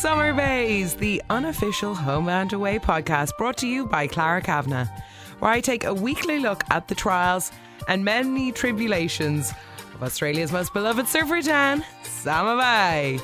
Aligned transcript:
Summer 0.00 0.32
Bays, 0.32 0.94
the 0.94 1.22
unofficial 1.28 1.94
Home 1.94 2.30
and 2.30 2.50
Away 2.54 2.78
podcast 2.78 3.36
brought 3.36 3.58
to 3.58 3.66
you 3.66 3.84
by 3.84 4.06
Clara 4.06 4.40
Kavanagh, 4.40 4.86
where 5.40 5.50
I 5.50 5.60
take 5.60 5.84
a 5.84 5.92
weekly 5.92 6.38
look 6.38 6.64
at 6.70 6.88
the 6.88 6.94
trials 6.94 7.52
and 7.86 8.02
many 8.02 8.50
tribulations 8.50 9.52
of 9.94 10.02
Australia's 10.02 10.52
most 10.52 10.72
beloved 10.72 11.06
surfer 11.06 11.42
town, 11.42 11.84
Summer 12.02 12.56
Bay. 12.56 13.20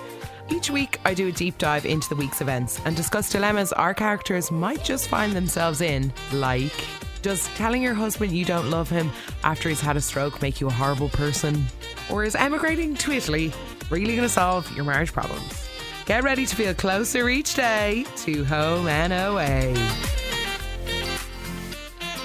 Each 0.50 0.68
week, 0.68 1.00
I 1.07 1.14
do 1.14 1.29
a 1.29 1.32
deep 1.32 1.57
dive 1.57 1.86
into 1.86 2.11
the 2.11 2.14
week's 2.14 2.43
events 2.43 2.79
and 2.84 2.95
discuss 2.95 3.32
dilemmas 3.32 3.72
our 3.72 3.95
characters 3.95 4.50
might 4.50 4.84
just 4.84 5.08
find 5.08 5.32
themselves 5.32 5.80
in, 5.80 6.12
like 6.30 6.74
does 7.22 7.48
telling 7.54 7.80
your 7.80 7.95
husband 7.95 8.32
you 8.32 8.45
don't 8.45 8.68
love 8.68 8.90
him 8.90 9.11
after 9.44 9.71
he's 9.71 9.80
had 9.80 9.96
a 9.96 10.02
stroke 10.02 10.43
make 10.43 10.61
you 10.61 10.66
a 10.66 10.71
horrible 10.71 11.08
person? 11.08 11.64
Or 12.11 12.22
is 12.22 12.35
emigrating 12.35 12.96
to 12.96 13.13
Italy 13.13 13.50
really 13.88 14.14
going 14.14 14.29
to 14.29 14.29
solve 14.29 14.71
your 14.77 14.85
marriage 14.85 15.14
problems? 15.14 15.65
Get 16.06 16.22
ready 16.22 16.46
to 16.46 16.54
feel 16.54 16.72
closer 16.72 17.28
each 17.28 17.54
day 17.54 18.06
to 18.18 18.44
home 18.44 18.86
and 18.86 19.12
away. 19.12 19.72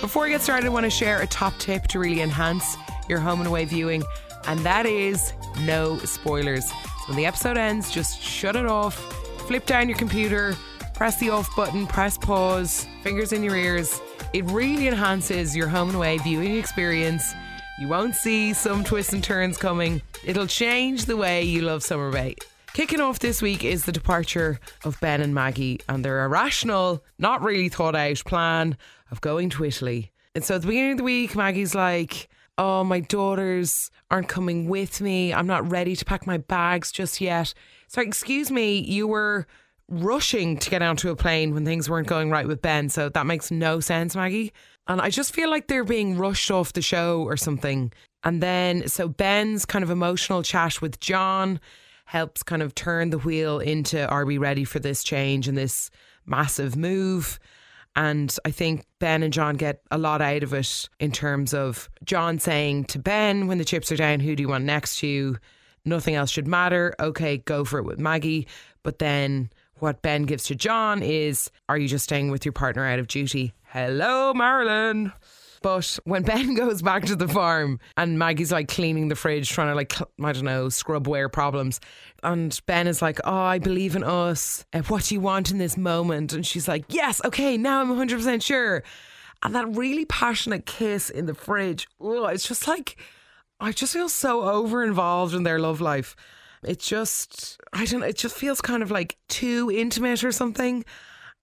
Before 0.01 0.25
we 0.25 0.29
get 0.29 0.41
started, 0.41 0.67
I 0.67 0.69
want 0.69 0.83
to 0.83 0.91
share 0.91 1.19
a 1.21 1.25
top 1.25 1.57
tip 1.57 1.87
to 1.87 1.97
really 1.97 2.21
enhance 2.21 2.77
your 3.09 3.17
home 3.17 3.39
and 3.39 3.47
away 3.47 3.65
viewing, 3.65 4.03
and 4.45 4.59
that 4.59 4.85
is 4.85 5.33
no 5.61 5.97
spoilers. 5.97 6.69
So 6.69 6.75
when 7.07 7.17
the 7.17 7.25
episode 7.25 7.57
ends, 7.57 7.89
just 7.89 8.21
shut 8.21 8.55
it 8.55 8.67
off, 8.67 8.93
flip 9.47 9.65
down 9.65 9.89
your 9.89 9.97
computer, 9.97 10.55
press 10.93 11.19
the 11.19 11.31
off 11.31 11.49
button, 11.55 11.87
press 11.87 12.19
pause, 12.19 12.85
fingers 13.01 13.33
in 13.33 13.43
your 13.43 13.55
ears. 13.55 13.99
It 14.31 14.45
really 14.45 14.89
enhances 14.89 15.55
your 15.55 15.67
home 15.67 15.89
and 15.89 15.97
away 15.97 16.19
viewing 16.19 16.55
experience. 16.55 17.33
You 17.79 17.87
won't 17.87 18.13
see 18.13 18.53
some 18.53 18.83
twists 18.83 19.13
and 19.13 19.23
turns 19.23 19.57
coming. 19.57 20.03
It'll 20.23 20.45
change 20.45 21.05
the 21.05 21.17
way 21.17 21.41
you 21.41 21.63
love 21.63 21.81
Summer 21.81 22.11
Bay. 22.11 22.35
Kicking 22.73 23.01
off 23.01 23.19
this 23.19 23.41
week 23.41 23.65
is 23.65 23.83
the 23.83 23.91
departure 23.91 24.57
of 24.85 24.97
Ben 25.01 25.19
and 25.19 25.35
Maggie 25.35 25.81
and 25.89 26.05
their 26.05 26.23
irrational, 26.23 27.03
not 27.19 27.41
really 27.41 27.67
thought 27.67 27.95
out 27.97 28.23
plan 28.25 28.77
of 29.11 29.19
going 29.19 29.49
to 29.49 29.65
Italy. 29.65 30.13
And 30.33 30.43
so 30.43 30.55
at 30.55 30.61
the 30.61 30.67
beginning 30.67 30.93
of 30.93 30.97
the 30.99 31.03
week, 31.03 31.35
Maggie's 31.35 31.75
like, 31.75 32.29
Oh, 32.57 32.85
my 32.85 33.01
daughters 33.01 33.91
aren't 34.09 34.29
coming 34.29 34.69
with 34.69 35.01
me. 35.01 35.33
I'm 35.33 35.47
not 35.47 35.69
ready 35.69 35.97
to 35.97 36.05
pack 36.05 36.25
my 36.25 36.37
bags 36.37 36.93
just 36.93 37.19
yet. 37.19 37.53
Sorry, 37.87 38.07
excuse 38.07 38.49
me, 38.49 38.79
you 38.79 39.05
were 39.05 39.47
rushing 39.89 40.57
to 40.57 40.69
get 40.69 40.81
onto 40.81 41.09
a 41.09 41.15
plane 41.15 41.53
when 41.53 41.65
things 41.65 41.89
weren't 41.89 42.07
going 42.07 42.29
right 42.29 42.47
with 42.47 42.61
Ben. 42.61 42.87
So 42.87 43.09
that 43.09 43.25
makes 43.25 43.51
no 43.51 43.81
sense, 43.81 44.15
Maggie. 44.15 44.53
And 44.87 45.01
I 45.01 45.09
just 45.09 45.33
feel 45.33 45.49
like 45.49 45.67
they're 45.67 45.83
being 45.83 46.17
rushed 46.17 46.49
off 46.49 46.71
the 46.71 46.81
show 46.81 47.23
or 47.23 47.35
something. 47.35 47.91
And 48.23 48.41
then, 48.41 48.87
so 48.87 49.09
Ben's 49.09 49.65
kind 49.65 49.83
of 49.83 49.89
emotional 49.89 50.43
chat 50.43 50.81
with 50.81 50.99
John 51.01 51.59
helps 52.11 52.43
kind 52.43 52.61
of 52.61 52.75
turn 52.75 53.09
the 53.09 53.17
wheel 53.17 53.59
into 53.59 54.05
are 54.09 54.25
we 54.25 54.37
ready 54.37 54.65
for 54.65 54.79
this 54.79 55.01
change 55.01 55.47
and 55.47 55.57
this 55.57 55.89
massive 56.25 56.75
move? 56.75 57.39
And 57.95 58.35
I 58.43 58.51
think 58.51 58.85
Ben 58.99 59.23
and 59.23 59.31
John 59.31 59.55
get 59.55 59.81
a 59.91 59.97
lot 59.97 60.21
out 60.21 60.43
of 60.43 60.53
it 60.53 60.89
in 60.99 61.13
terms 61.13 61.53
of 61.53 61.89
John 62.03 62.37
saying 62.37 62.83
to 62.85 62.99
Ben, 62.99 63.47
when 63.47 63.59
the 63.59 63.63
chips 63.63 63.93
are 63.93 63.95
down, 63.95 64.19
who 64.19 64.35
do 64.35 64.43
you 64.43 64.49
want 64.49 64.65
next 64.65 64.99
to 64.99 65.07
you? 65.07 65.37
Nothing 65.85 66.15
else 66.15 66.29
should 66.29 66.49
matter. 66.49 66.93
Okay, 66.99 67.37
go 67.37 67.63
for 67.63 67.79
it 67.79 67.85
with 67.85 67.97
Maggie. 67.97 68.45
But 68.83 68.99
then 68.99 69.49
what 69.75 70.01
Ben 70.01 70.23
gives 70.23 70.43
to 70.43 70.55
John 70.55 71.01
is, 71.01 71.49
Are 71.69 71.77
you 71.77 71.87
just 71.87 72.03
staying 72.03 72.29
with 72.29 72.43
your 72.43 72.51
partner 72.51 72.85
out 72.85 72.99
of 72.99 73.07
duty? 73.07 73.53
Hello, 73.67 74.33
Marilyn. 74.33 75.13
But 75.61 75.99
when 76.05 76.23
Ben 76.31 76.55
goes 76.55 76.81
back 76.81 77.05
to 77.05 77.15
the 77.15 77.27
farm 77.27 77.79
and 77.97 78.17
Maggie's 78.17 78.51
like 78.51 78.67
cleaning 78.67 79.07
the 79.07 79.15
fridge, 79.15 79.49
trying 79.49 79.69
to 79.69 79.75
like, 79.75 79.93
I 79.99 80.31
don't 80.31 80.43
know, 80.43 80.69
scrub 80.69 81.07
away 81.07 81.27
problems. 81.27 81.79
And 82.23 82.59
Ben 82.65 82.87
is 82.87 83.01
like, 83.01 83.19
Oh, 83.23 83.33
I 83.33 83.59
believe 83.59 83.95
in 83.95 84.03
us. 84.03 84.65
And 84.73 84.85
what 84.87 85.05
do 85.05 85.15
you 85.15 85.21
want 85.21 85.51
in 85.51 85.57
this 85.57 85.77
moment? 85.77 86.33
And 86.33 86.45
she's 86.45 86.67
like, 86.67 86.85
Yes, 86.89 87.21
okay, 87.23 87.57
now 87.57 87.81
I'm 87.81 87.89
100% 87.89 88.43
sure. 88.43 88.83
And 89.43 89.55
that 89.55 89.75
really 89.75 90.05
passionate 90.05 90.65
kiss 90.65 91.09
in 91.09 91.25
the 91.25 91.33
fridge, 91.33 91.87
oh, 91.99 92.25
it's 92.27 92.47
just 92.47 92.67
like, 92.67 92.97
I 93.59 93.71
just 93.71 93.93
feel 93.93 94.09
so 94.09 94.43
over 94.43 94.83
involved 94.83 95.33
in 95.33 95.43
their 95.43 95.59
love 95.59 95.81
life. 95.81 96.15
It 96.63 96.79
just, 96.79 97.59
I 97.73 97.85
don't 97.85 98.01
know, 98.01 98.05
it 98.05 98.17
just 98.17 98.35
feels 98.35 98.61
kind 98.61 98.83
of 98.83 98.91
like 98.91 99.17
too 99.29 99.71
intimate 99.71 100.23
or 100.23 100.31
something. 100.31 100.85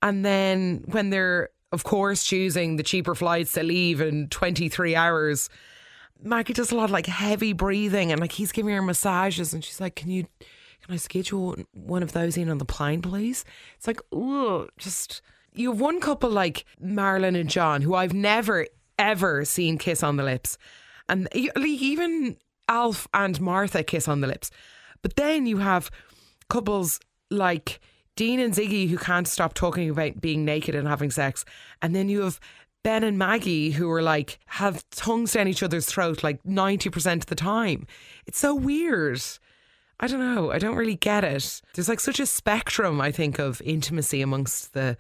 And 0.01 0.25
then 0.25 0.85
when 0.87 1.11
they're, 1.11 1.51
of 1.73 1.85
course, 1.85 2.25
choosing 2.25 2.77
the 2.77 2.83
cheaper 2.83 3.15
flights 3.15 3.53
to 3.53 3.63
leave 3.63 4.01
in 4.01 4.29
23 4.29 4.97
hours, 4.97 5.51
Maggie 6.23 6.53
does 6.53 6.73
a 6.73 6.77
lot 6.77 6.85
of 6.85 6.91
like 6.91 7.07
heavy 7.07 7.53
breathing 7.53 8.11
and 8.11 8.21
like 8.21 8.33
he's 8.33 8.53
giving 8.53 8.75
her 8.75 8.83
massages 8.83 9.53
and 9.53 9.65
she's 9.65 9.81
like, 9.81 9.95
Can 9.95 10.11
you, 10.11 10.25
can 10.83 10.95
I 10.95 10.97
schedule 10.97 11.57
one 11.73 12.03
of 12.03 12.13
those 12.13 12.37
in 12.37 12.49
on 12.49 12.59
the 12.59 12.65
plane, 12.65 13.03
please? 13.03 13.45
It's 13.77 13.87
like, 13.87 14.01
oh, 14.13 14.69
just, 14.79 15.21
you 15.53 15.71
have 15.71 15.81
one 15.81 16.01
couple 16.01 16.31
like 16.31 16.65
Marilyn 16.81 17.37
and 17.37 17.51
John 17.51 17.83
who 17.83 17.95
I've 17.95 18.15
never, 18.15 18.67
ever 18.99 19.45
seen 19.45 19.79
kiss 19.79 20.03
on 20.03 20.17
the 20.17 20.23
lips. 20.25 20.57
And 21.09 21.29
even 21.35 22.37
Alf 22.69 23.09
and 23.15 23.41
Martha 23.41 23.83
kiss 23.83 24.09
on 24.09 24.21
the 24.21 24.27
lips. 24.27 24.51
But 25.03 25.17
then 25.17 25.47
you 25.47 25.59
have 25.59 25.91
couples 26.49 27.01
like 27.31 27.81
Dean 28.19 28.41
and 28.41 28.53
Ziggy 28.53 28.89
who 28.89 28.99
can't 28.99 29.29
stop 29.29 29.55
talking 29.55 29.89
about 29.89 30.21
being 30.21 30.45
naked 30.45 30.75
and 30.75 30.89
having 30.89 31.09
sex. 31.09 31.45
And 31.81 31.95
then 31.95 32.09
you 32.09 32.23
have 32.23 32.41
Ben 32.83 33.05
and 33.05 33.17
Maggie 33.17 33.71
who 33.71 33.89
are 33.93 34.03
like, 34.03 34.41
have 34.47 34.83
tongues 34.91 35.35
down 35.35 35.47
each 35.47 35.63
other's 35.63 35.87
throat 35.87 36.25
like 36.25 36.43
90% 36.43 37.19
of 37.19 37.27
the 37.27 37.37
time. 37.37 37.87
It's 38.27 38.41
so 38.41 38.57
weird. 38.57 39.23
I 40.01 40.09
don't 40.09 40.19
know. 40.19 40.51
I 40.51 40.59
don't 40.59 40.75
really 40.75 40.97
get 40.97 41.23
it. 41.23 41.63
There's 41.75 41.89
like 41.89 42.01
such 42.01 42.19
a 42.19 42.27
spectrum, 42.27 43.01
I 43.01 43.13
think, 43.13 43.39
of 43.39 43.63
intimacy 43.63 44.21
amongst 44.21 44.75
the 44.75 44.97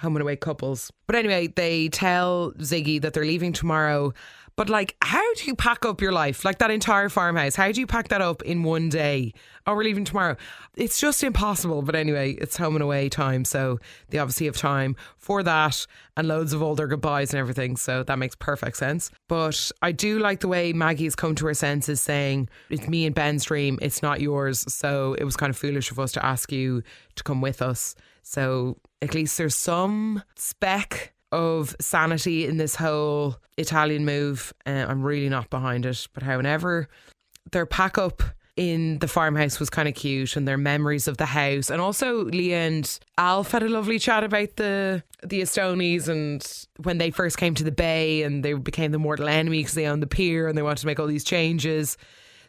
home 0.00 0.16
and 0.16 0.22
away 0.22 0.36
couples. 0.36 0.92
But 1.06 1.16
anyway, 1.16 1.48
they 1.48 1.88
tell 1.88 2.52
Ziggy 2.58 3.00
that 3.02 3.12
they're 3.12 3.24
leaving 3.24 3.52
tomorrow 3.52 4.12
but 4.56 4.68
like, 4.68 4.96
how 5.00 5.34
do 5.34 5.44
you 5.44 5.56
pack 5.56 5.84
up 5.86 6.00
your 6.00 6.12
life? 6.12 6.44
Like 6.44 6.58
that 6.58 6.70
entire 6.70 7.08
farmhouse, 7.08 7.56
how 7.56 7.72
do 7.72 7.80
you 7.80 7.86
pack 7.86 8.08
that 8.08 8.20
up 8.20 8.42
in 8.42 8.62
one 8.62 8.88
day? 8.88 9.32
Oh, 9.66 9.74
we're 9.74 9.84
leaving 9.84 10.04
tomorrow. 10.04 10.36
It's 10.76 11.00
just 11.00 11.22
impossible. 11.22 11.82
But 11.82 11.94
anyway, 11.94 12.32
it's 12.32 12.56
home 12.56 12.76
and 12.76 12.82
away 12.82 13.08
time. 13.08 13.44
So 13.44 13.78
they 14.10 14.18
obviously 14.18 14.46
have 14.46 14.56
time 14.56 14.96
for 15.16 15.42
that 15.42 15.86
and 16.16 16.28
loads 16.28 16.52
of 16.52 16.62
all 16.62 16.74
their 16.74 16.86
goodbyes 16.86 17.32
and 17.32 17.40
everything. 17.40 17.76
So 17.76 18.02
that 18.02 18.18
makes 18.18 18.34
perfect 18.34 18.76
sense. 18.76 19.10
But 19.28 19.70
I 19.80 19.92
do 19.92 20.18
like 20.18 20.40
the 20.40 20.48
way 20.48 20.72
Maggie's 20.72 21.16
come 21.16 21.34
to 21.36 21.46
her 21.46 21.54
senses 21.54 22.00
saying, 22.00 22.48
it's 22.68 22.88
me 22.88 23.06
and 23.06 23.14
Ben's 23.14 23.44
dream, 23.44 23.78
it's 23.80 24.02
not 24.02 24.20
yours. 24.20 24.64
So 24.72 25.14
it 25.14 25.24
was 25.24 25.36
kind 25.36 25.50
of 25.50 25.56
foolish 25.56 25.90
of 25.90 25.98
us 25.98 26.12
to 26.12 26.24
ask 26.24 26.52
you 26.52 26.82
to 27.16 27.22
come 27.22 27.40
with 27.40 27.62
us. 27.62 27.94
So 28.22 28.78
at 29.00 29.14
least 29.14 29.36
there's 29.38 29.56
some 29.56 30.22
speck 30.36 31.12
of 31.32 31.74
sanity 31.80 32.46
in 32.46 32.58
this 32.58 32.76
whole 32.76 33.36
Italian 33.56 34.04
move. 34.04 34.52
Uh, 34.66 34.86
I'm 34.88 35.02
really 35.02 35.28
not 35.28 35.50
behind 35.50 35.86
it. 35.86 36.06
But 36.12 36.22
however, 36.22 36.88
their 37.50 37.66
pack 37.66 37.98
up 37.98 38.22
in 38.54 38.98
the 38.98 39.08
farmhouse 39.08 39.58
was 39.58 39.70
kind 39.70 39.88
of 39.88 39.94
cute 39.94 40.36
and 40.36 40.46
their 40.46 40.58
memories 40.58 41.08
of 41.08 41.16
the 41.16 41.26
house. 41.26 41.70
And 41.70 41.80
also 41.80 42.24
Leah 42.24 42.66
and 42.66 42.98
Alf 43.16 43.52
had 43.52 43.62
a 43.62 43.68
lovely 43.68 43.98
chat 43.98 44.24
about 44.24 44.56
the 44.56 45.02
the 45.22 45.40
Astonis 45.40 46.08
and 46.08 46.66
when 46.84 46.98
they 46.98 47.10
first 47.10 47.38
came 47.38 47.54
to 47.54 47.64
the 47.64 47.72
bay 47.72 48.22
and 48.22 48.44
they 48.44 48.52
became 48.52 48.90
the 48.90 48.98
mortal 48.98 49.28
enemy 49.28 49.60
because 49.60 49.74
they 49.74 49.86
owned 49.86 50.02
the 50.02 50.06
pier 50.06 50.48
and 50.48 50.58
they 50.58 50.62
wanted 50.62 50.78
to 50.78 50.86
make 50.86 51.00
all 51.00 51.06
these 51.06 51.24
changes. 51.24 51.96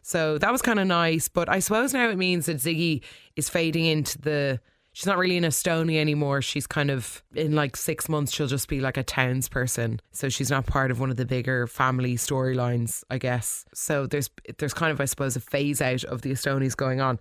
So 0.02 0.38
that 0.40 0.52
was 0.52 0.62
kind 0.62 0.80
of 0.80 0.88
nice. 0.88 1.30
But 1.30 1.48
I 1.48 1.60
suppose 1.60 1.94
now 1.94 2.10
it 2.10 2.18
means 2.18 2.48
that 2.48 2.58
Ziggy 2.58 3.02
is 3.38 3.48
fading 3.48 3.86
into 3.86 4.20
the 4.20 4.60
she's 4.94 5.08
not 5.08 5.18
really 5.18 5.36
in 5.36 5.44
Estonia 5.44 6.00
anymore. 6.00 6.42
She's 6.42 6.68
kind 6.68 6.90
of 6.90 7.22
in 7.36 7.54
like 7.54 7.76
six 7.76 8.08
months, 8.08 8.32
she'll 8.32 8.48
just 8.48 8.68
be 8.68 8.80
like 8.80 8.98
a 8.98 9.04
townsperson. 9.04 10.00
So 10.12 10.30
she's 10.30 10.50
not 10.50 10.66
part 10.66 10.92
of 10.92 11.00
one 11.00 11.10
of 11.10 11.18
the 11.18 11.26
bigger 11.26 11.68
family 11.68 12.16
storylines, 12.16 13.04
I 13.10 13.18
guess. 13.18 13.66
So 13.74 14.08
there's 14.08 14.30
there's 14.58 14.74
kind 14.74 14.92
of, 14.92 15.02
I 15.02 15.06
suppose, 15.06 15.36
a 15.36 15.42
phase 15.42 15.82
out 15.82 16.04
of 16.06 16.22
the 16.22 16.32
Astonis 16.32 16.78
going 16.78 17.02
on, 17.02 17.20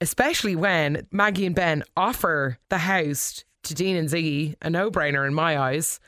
especially 0.00 0.54
when 0.54 1.06
Maggie 1.10 1.46
and 1.46 1.54
Ben 1.54 1.82
offer 1.96 2.58
the 2.68 2.78
house 2.78 3.44
to 3.64 3.74
Dean 3.74 3.96
and 3.96 4.08
Ziggy, 4.08 4.54
a 4.62 4.70
no 4.70 4.90
brainer 4.90 5.26
in 5.26 5.34
my 5.34 5.58
eyes. 5.58 5.98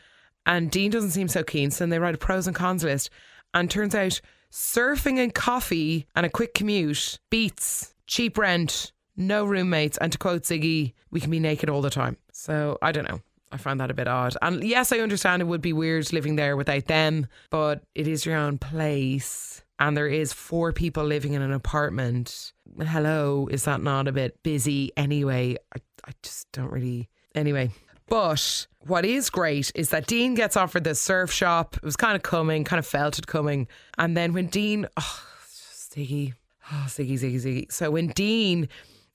And 0.47 0.71
Dean 0.71 0.91
doesn't 0.91 1.11
seem 1.11 1.29
so 1.29 1.43
keen. 1.43 1.71
So 1.71 1.81
then 1.81 1.91
they 1.91 1.99
write 1.99 2.15
a 2.15 2.19
pros 2.19 2.47
and 2.47 2.57
cons 2.57 2.85
list. 2.85 3.11
And 3.53 3.71
turns 3.71 3.95
out 3.95 4.21
surfing 4.53 5.19
and 5.19 5.35
coffee 5.35 6.07
and 6.15 6.25
a 6.25 6.31
quick 6.31 6.55
commute 6.55 7.19
beats 7.31 7.95
cheap 8.07 8.39
rent 8.39 8.93
no 9.19 9.45
roommates, 9.45 9.99
and 9.99 10.13
to 10.13 10.19
quote 10.19 10.45
Ziggy, 10.45 10.95
we 11.11 11.21
can 11.21 11.31
be 11.31 11.41
naked 11.41 11.69
all 11.69 11.83
the 11.83 11.91
time. 11.91 12.17
So 12.33 12.79
I 12.81 12.93
don't 12.93 13.09
know. 13.09 13.21
I 13.51 13.57
find 13.57 13.81
that 13.81 13.91
a 13.91 13.95
bit 13.95 14.09
odd. 14.09 14.37
And 14.43 14.63
yes, 14.63 14.93
I 14.93 14.99
understand 14.99 15.43
it 15.43 15.47
would 15.47 15.63
be 15.63 15.73
weird 15.73 16.13
living 16.13 16.37
there 16.37 16.57
without 16.57 16.87
them, 16.87 17.27
but 17.51 17.83
it 17.95 18.07
is 18.07 18.25
your 18.25 18.37
own 18.37 18.59
place. 18.59 19.63
And 19.81 19.97
there 19.97 20.09
is 20.09 20.33
four 20.33 20.73
people 20.73 21.05
living 21.05 21.35
in 21.35 21.43
an 21.43 21.53
apartment. 21.53 22.53
Hello, 22.79 23.49
is 23.51 23.65
that 23.65 23.83
not 23.83 24.09
a 24.09 24.13
bit 24.13 24.43
busy 24.43 24.93
anyway? 24.97 25.57
I, 25.75 25.81
I 26.07 26.13
just 26.23 26.51
don't 26.53 26.71
really. 26.71 27.09
Anyway, 27.35 27.71
but 28.09 28.67
what 28.81 29.05
is 29.05 29.31
great 29.31 29.71
is 29.75 29.91
that 29.91 30.07
Dean 30.07 30.35
gets 30.35 30.57
offered 30.57 30.85
the 30.85 30.95
surf 30.95 31.31
shop. 31.31 31.77
It 31.77 31.85
was 31.85 31.97
kind 31.97 32.17
of 32.17 32.23
coming, 32.23 32.65
kind 32.65 32.79
of 32.79 32.87
felt 32.87 33.19
it 33.19 33.27
coming. 33.27 33.69
And 33.97 34.17
then 34.17 34.33
when 34.33 34.47
Dean, 34.47 34.87
oh, 34.97 35.23
Ziggy, 35.47 36.35
oh, 36.73 36.85
Ziggy, 36.89 37.15
Ziggy, 37.15 37.37
Ziggy. 37.37 37.73
So 37.73 37.91
when 37.91 38.09
Dean 38.09 38.69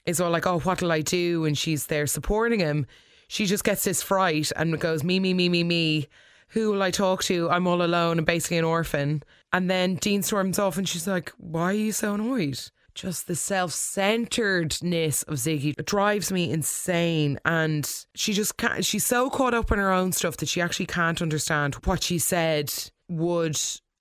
is 0.06 0.20
all 0.20 0.32
like, 0.32 0.48
oh, 0.48 0.60
what'll 0.60 0.92
I 0.92 1.02
do? 1.02 1.46
And 1.46 1.58
she's 1.58 1.88
there 1.88 2.08
supporting 2.08 2.60
him. 2.60 2.86
She 3.28 3.46
just 3.46 3.64
gets 3.64 3.84
this 3.84 4.02
fright 4.02 4.52
and 4.56 4.80
goes, 4.80 5.04
me, 5.04 5.20
me, 5.20 5.34
me, 5.34 5.50
me, 5.50 5.64
me. 5.64 6.08
Who 6.50 6.72
will 6.72 6.84
I 6.84 6.92
talk 6.92 7.24
to? 7.24 7.50
I'm 7.50 7.66
all 7.66 7.82
alone 7.82 8.20
and 8.20 8.28
basically 8.28 8.58
an 8.58 8.66
orphan. 8.66 9.24
And 9.52 9.70
then 9.70 9.96
Dean 9.96 10.22
storms 10.22 10.60
off 10.60 10.78
and 10.78 10.88
she's 10.88 11.08
like, 11.08 11.32
why 11.38 11.66
are 11.66 11.74
you 11.74 11.92
so 11.92 12.14
annoyed? 12.14 12.60
just 12.96 13.28
the 13.28 13.36
self 13.36 13.72
centeredness 13.72 15.24
of 15.24 15.36
Ziggy 15.36 15.74
drives 15.86 16.32
me 16.32 16.52
insane. 16.52 17.40
And 17.46 17.90
she 18.16 18.34
just 18.34 18.58
can't, 18.58 18.86
she's 18.86 19.06
so 19.06 19.30
caught 19.30 19.54
up 19.54 19.72
in 19.72 19.80
her 19.80 19.92
own 19.92 20.12
stuff 20.12 20.38
that 20.38 20.50
she 20.50 20.62
actually 20.62 20.86
can't 20.86 21.22
understand 21.22 21.76
what 21.86 22.04
she 22.04 22.20
said 22.20 22.74
would 23.10 23.60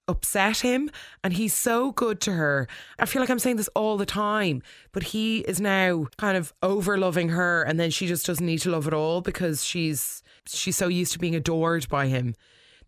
upset 0.09 0.59
him 0.59 0.91
and 1.23 1.35
he's 1.35 1.55
so 1.55 1.93
good 1.93 2.21
to 2.23 2.33
her. 2.33 2.69
I 2.99 3.07
feel 3.07 3.21
like 3.21 3.31
I'm 3.31 3.39
saying 3.39 3.57
this 3.57 3.69
all 3.75 3.97
the 3.97 4.07
time, 4.07 4.63
but 4.93 5.05
he 5.05 5.41
is 5.41 5.61
now 5.61 6.07
kind 6.19 6.37
of 6.37 6.53
over 6.63 6.99
loving 6.99 7.31
her 7.31 7.63
and 7.63 7.79
then 7.79 7.91
she 7.91 8.07
just 8.07 8.27
doesn't 8.27 8.45
need 8.45 8.61
to 8.61 8.71
love 8.71 8.87
at 8.87 8.95
all 8.95 9.21
because 9.21 9.65
she's 9.65 10.23
she's 10.47 10.77
so 10.77 10.89
used 10.89 11.13
to 11.13 11.19
being 11.19 11.37
adored 11.37 11.89
by 11.89 12.09
him 12.09 12.35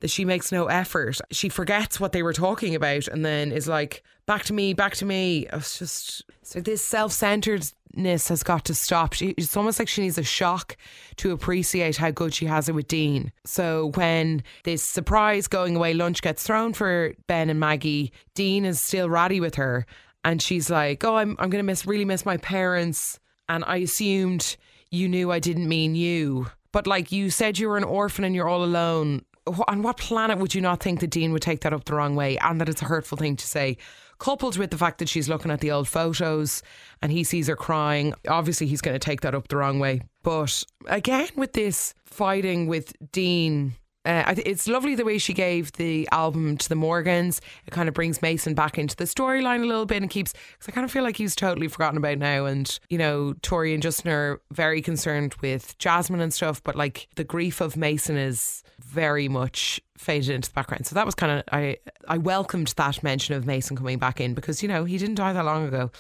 that 0.01 0.11
she 0.11 0.25
makes 0.25 0.53
no 0.53 0.67
effort. 0.67 1.19
She 1.31 1.49
forgets 1.49 1.99
what 2.01 2.13
they 2.13 2.23
were 2.23 2.33
talking 2.33 2.75
about 2.75 3.09
and 3.09 3.25
then 3.25 3.53
is 3.53 3.69
like, 3.69 4.03
back 4.27 4.45
to 4.45 4.53
me, 4.53 4.75
back 4.75 4.95
to 4.97 5.05
me. 5.05 5.47
It's 5.53 5.79
just 5.79 6.23
so 6.43 6.61
this 6.61 6.83
self 6.83 7.13
centeredness 7.13 8.29
has 8.29 8.43
got 8.43 8.65
to 8.67 8.75
stop. 8.75 9.13
She, 9.13 9.35
it's 9.37 9.57
almost 9.57 9.79
like 9.79 9.89
she 9.89 10.03
needs 10.03 10.19
a 10.19 10.23
shock 10.23 10.77
to 11.17 11.33
appreciate 11.33 11.97
how 11.97 12.11
good 12.11 12.35
she 12.35 12.47
has 12.47 12.69
it 12.69 12.75
with 12.75 12.89
Dean. 12.89 13.33
So 13.45 13.93
when 13.95 14.43
this 14.65 14.83
surprise 14.83 15.49
going 15.49 15.77
away 15.77 15.95
lunch 15.95 16.23
gets 16.23 16.43
thrown 16.43 16.73
for 16.73 17.15
Ben 17.27 17.51
and 17.51 17.61
Maggie, 17.61 18.13
Dean 18.35 18.65
is 18.65 18.81
still 18.81 19.09
ratty 19.09 19.41
with 19.41 19.57
her. 19.57 19.87
And 20.25 20.41
she's 20.41 20.71
like, 20.71 21.05
Oh, 21.05 21.17
I'm, 21.17 21.37
I'm 21.39 21.51
going 21.51 21.63
to 21.63 21.67
miss, 21.67 21.87
really 21.87 22.05
miss 22.05 22.25
my 22.25 22.37
parents. 22.39 23.21
And 23.49 23.65
I 23.67 23.79
assumed 23.79 24.57
you 24.91 25.09
knew 25.09 25.31
I 25.31 25.39
didn't 25.39 25.69
mean 25.69 25.95
you. 25.95 26.47
But 26.73 26.87
like 26.87 27.13
you 27.13 27.31
said, 27.31 27.59
you 27.59 27.69
were 27.69 27.77
an 27.77 27.85
orphan 27.85 28.25
and 28.25 28.35
you're 28.35 28.49
all 28.49 28.65
alone 28.65 29.23
on 29.69 29.83
what 29.83 29.99
planet 29.99 30.39
would 30.39 30.55
you 30.55 30.61
not 30.61 30.83
think 30.83 31.01
that 31.01 31.11
Dean 31.11 31.33
would 31.33 31.43
take 31.43 31.61
that 31.61 31.73
up 31.73 31.85
the 31.85 31.95
wrong 31.95 32.17
way 32.17 32.39
and 32.39 32.61
that 32.61 32.69
it's 32.69 32.83
a 32.83 32.87
hurtful 32.87 33.19
thing 33.19 33.37
to 33.37 33.47
say? 33.47 33.77
Coupled 34.19 34.57
with 34.57 34.71
the 34.71 34.79
fact 34.79 34.99
that 34.99 35.09
she's 35.09 35.29
looking 35.29 35.51
at 35.51 35.61
the 35.61 35.71
old 35.71 35.89
photos 35.89 36.63
and 37.03 37.11
he 37.11 37.25
sees 37.25 37.49
her 37.49 37.57
crying, 37.57 38.15
obviously 38.29 38.67
he's 38.67 38.81
going 38.81 38.95
to 38.95 38.99
take 38.99 39.21
that 39.23 39.35
up 39.35 39.49
the 39.49 39.57
wrong 39.57 39.79
way. 39.79 40.03
But 40.23 40.65
again, 40.87 41.29
with 41.37 41.53
this 41.53 41.95
fighting 42.07 42.67
with 42.67 42.95
Dean 43.13 43.75
uh, 44.07 44.35
it's 44.45 44.69
lovely 44.69 44.95
the 44.95 45.05
way 45.05 45.17
she 45.17 45.33
gave 45.33 45.73
the 45.73 46.07
album 46.13 46.59
to 46.59 46.69
the 46.69 46.75
Morgans. 46.75 47.41
It 47.67 47.71
kind 47.71 47.89
of 47.89 47.95
brings 47.95 48.21
Mason 48.21 48.55
back 48.55 48.77
into 48.79 48.95
the 48.97 49.05
storyline 49.05 49.63
a 49.63 49.67
little 49.67 49.87
bit 49.87 50.03
and 50.03 50.11
keeps. 50.11 50.33
Because 50.33 50.69
I 50.69 50.73
kind 50.73 50.85
of 50.85 50.91
feel 50.91 51.03
like 51.03 51.17
he's 51.17 51.35
totally 51.35 51.69
forgotten 51.69 51.97
about 51.97 52.19
now. 52.19 52.45
And 52.45 52.79
you 52.91 52.99
know, 52.99 53.35
Tori 53.41 53.73
and 53.73 53.83
Justin 53.83 54.13
are 54.13 54.41
very 54.53 54.83
concerned 54.83 55.35
with 55.41 55.79
Jasmine 55.79 56.21
and 56.21 56.35
stuff, 56.35 56.63
but 56.63 56.77
like 56.77 57.09
the 57.17 57.25
grief 57.25 57.63
of 57.63 57.77
Mason 57.77 58.17
is 58.17 58.63
very 58.95 59.29
much 59.29 59.81
faded 59.99 60.31
into 60.31 60.49
the 60.49 60.55
background. 60.55 60.87
So 60.87 60.95
that 60.95 61.05
was 61.05 61.15
kind 61.15 61.33
of 61.33 61.45
I 61.53 61.79
I 62.09 62.19
welcomed 62.19 62.69
that 62.77 63.03
mention 63.03 63.35
of 63.35 63.45
Mason 63.47 63.77
coming 63.77 63.99
back 63.99 64.21
in 64.21 64.35
because 64.35 64.63
you 64.63 64.69
know 64.69 64.85
he 64.85 64.97
didn't 64.99 65.17
die 65.17 65.33
that 65.33 65.45
long 65.45 65.67
ago. 65.67 65.91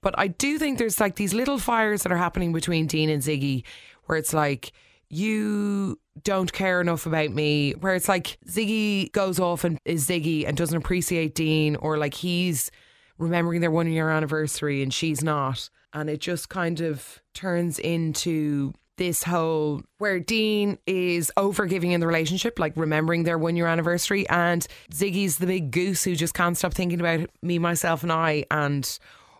But 0.00 0.14
I 0.16 0.28
do 0.28 0.58
think 0.58 0.78
there's 0.78 1.00
like 1.00 1.16
these 1.16 1.34
little 1.34 1.58
fires 1.58 2.04
that 2.04 2.12
are 2.12 2.16
happening 2.16 2.52
between 2.52 2.86
Dean 2.86 3.10
and 3.10 3.22
Ziggy, 3.22 3.64
where 4.04 4.16
it's 4.16 4.32
like 4.32 4.72
you 5.10 5.98
don't 6.22 6.52
care 6.52 6.80
enough 6.80 7.06
about 7.06 7.30
me. 7.30 7.72
Where 7.72 7.94
it's 7.94 8.08
like 8.08 8.38
Ziggy 8.46 9.10
goes 9.12 9.40
off 9.40 9.64
and 9.64 9.78
is 9.84 10.06
Ziggy 10.06 10.46
and 10.46 10.56
doesn't 10.56 10.76
appreciate 10.76 11.34
Dean, 11.34 11.76
or 11.76 11.98
like 11.98 12.14
he's 12.14 12.70
remembering 13.18 13.60
their 13.60 13.72
one 13.72 13.90
year 13.90 14.10
anniversary 14.10 14.82
and 14.82 14.94
she's 14.94 15.22
not. 15.24 15.68
And 15.92 16.08
it 16.08 16.20
just 16.20 16.48
kind 16.48 16.80
of 16.80 17.20
turns 17.34 17.78
into 17.78 18.72
this 18.98 19.22
whole 19.22 19.82
where 19.96 20.20
Dean 20.20 20.78
is 20.86 21.32
overgiving 21.36 21.92
in 21.92 22.00
the 22.00 22.06
relationship, 22.06 22.58
like 22.58 22.74
remembering 22.76 23.22
their 23.22 23.38
one 23.38 23.56
year 23.56 23.66
anniversary, 23.66 24.28
and 24.28 24.66
Ziggy's 24.92 25.38
the 25.38 25.46
big 25.46 25.70
goose 25.70 26.04
who 26.04 26.14
just 26.14 26.34
can't 26.34 26.56
stop 26.56 26.74
thinking 26.74 27.00
about 27.00 27.30
me, 27.40 27.58
myself, 27.58 28.02
and 28.02 28.12
I. 28.12 28.44
And 28.50 28.98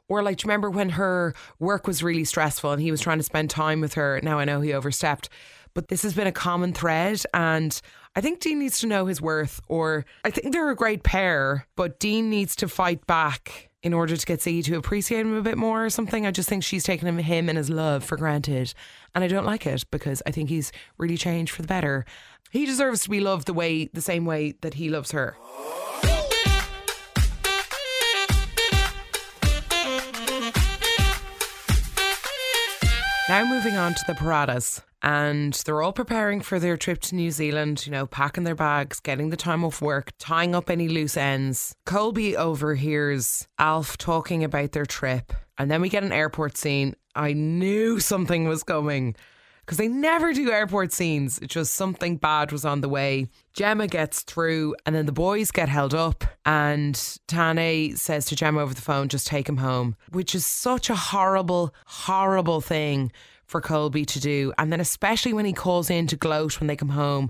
or 0.08 0.22
like, 0.22 0.38
do 0.38 0.44
you 0.44 0.48
remember 0.48 0.70
when 0.70 0.90
her 0.90 1.34
work 1.58 1.86
was 1.86 2.02
really 2.02 2.24
stressful 2.24 2.72
and 2.72 2.80
he 2.80 2.90
was 2.90 3.00
trying 3.00 3.18
to 3.18 3.24
spend 3.24 3.50
time 3.50 3.80
with 3.82 3.94
her? 3.94 4.20
Now 4.22 4.38
I 4.38 4.44
know 4.44 4.60
he 4.62 4.72
overstepped. 4.72 5.28
But 5.74 5.88
this 5.88 6.02
has 6.02 6.14
been 6.14 6.26
a 6.26 6.32
common 6.32 6.72
thread, 6.72 7.22
and 7.34 7.78
I 8.16 8.20
think 8.20 8.40
Dean 8.40 8.58
needs 8.58 8.80
to 8.80 8.86
know 8.86 9.06
his 9.06 9.20
worth, 9.20 9.60
or 9.68 10.06
I 10.24 10.30
think 10.30 10.52
they're 10.52 10.70
a 10.70 10.74
great 10.74 11.04
pair, 11.04 11.66
but 11.76 12.00
Dean 12.00 12.30
needs 12.30 12.56
to 12.56 12.68
fight 12.68 13.06
back 13.06 13.67
in 13.82 13.94
order 13.94 14.16
to 14.16 14.26
get 14.26 14.40
Ziggy 14.40 14.64
to 14.64 14.76
appreciate 14.76 15.20
him 15.20 15.34
a 15.34 15.42
bit 15.42 15.56
more 15.56 15.84
or 15.84 15.90
something. 15.90 16.26
I 16.26 16.30
just 16.30 16.48
think 16.48 16.64
she's 16.64 16.84
taken 16.84 17.06
him, 17.06 17.18
him 17.18 17.48
and 17.48 17.56
his 17.56 17.70
love 17.70 18.04
for 18.04 18.16
granted. 18.16 18.74
And 19.14 19.22
I 19.22 19.28
don't 19.28 19.46
like 19.46 19.66
it 19.66 19.84
because 19.90 20.22
I 20.26 20.30
think 20.30 20.48
he's 20.48 20.72
really 20.98 21.16
changed 21.16 21.52
for 21.52 21.62
the 21.62 21.68
better. 21.68 22.04
He 22.50 22.66
deserves 22.66 23.02
to 23.02 23.10
be 23.10 23.20
loved 23.20 23.46
the 23.46 23.54
way, 23.54 23.86
the 23.92 24.00
same 24.00 24.24
way 24.24 24.54
that 24.62 24.74
he 24.74 24.88
loves 24.88 25.12
her. 25.12 25.36
Now 33.28 33.44
moving 33.44 33.76
on 33.76 33.92
to 33.92 34.04
the 34.06 34.14
Paratas 34.14 34.80
and 35.02 35.52
they're 35.52 35.82
all 35.82 35.92
preparing 35.92 36.40
for 36.40 36.58
their 36.58 36.78
trip 36.78 37.02
to 37.02 37.14
New 37.14 37.30
Zealand, 37.30 37.84
you 37.84 37.92
know, 37.92 38.06
packing 38.06 38.44
their 38.44 38.54
bags, 38.54 39.00
getting 39.00 39.28
the 39.28 39.36
time 39.36 39.64
off 39.64 39.82
work, 39.82 40.12
tying 40.18 40.54
up 40.54 40.70
any 40.70 40.88
loose 40.88 41.14
ends. 41.14 41.74
Colby 41.84 42.38
overhears 42.38 43.46
Alf 43.58 43.98
talking 43.98 44.42
about 44.42 44.72
their 44.72 44.86
trip, 44.86 45.34
and 45.58 45.70
then 45.70 45.82
we 45.82 45.90
get 45.90 46.04
an 46.04 46.12
airport 46.12 46.56
scene. 46.56 46.94
I 47.14 47.34
knew 47.34 48.00
something 48.00 48.48
was 48.48 48.62
coming 48.62 49.14
because 49.68 49.76
they 49.76 49.86
never 49.86 50.32
do 50.32 50.50
airport 50.50 50.94
scenes. 50.94 51.38
It's 51.40 51.52
just 51.52 51.74
something 51.74 52.16
bad 52.16 52.52
was 52.52 52.64
on 52.64 52.80
the 52.80 52.88
way. 52.88 53.26
Gemma 53.52 53.86
gets 53.86 54.22
through, 54.22 54.74
and 54.86 54.96
then 54.96 55.04
the 55.04 55.12
boys 55.12 55.50
get 55.50 55.68
held 55.68 55.92
up, 55.92 56.24
and 56.46 56.98
Tane 57.26 57.94
says 57.94 58.24
to 58.26 58.34
Gemma 58.34 58.62
over 58.62 58.72
the 58.72 58.80
phone, 58.80 59.08
just 59.08 59.26
take 59.26 59.46
him 59.46 59.58
home, 59.58 59.94
which 60.10 60.34
is 60.34 60.46
such 60.46 60.88
a 60.88 60.94
horrible, 60.94 61.74
horrible 61.84 62.62
thing 62.62 63.12
for 63.44 63.60
Colby 63.60 64.06
to 64.06 64.18
do. 64.18 64.54
And 64.56 64.72
then, 64.72 64.80
especially 64.80 65.34
when 65.34 65.44
he 65.44 65.52
calls 65.52 65.90
in 65.90 66.06
to 66.06 66.16
gloat 66.16 66.60
when 66.60 66.66
they 66.66 66.76
come 66.76 66.88
home. 66.88 67.28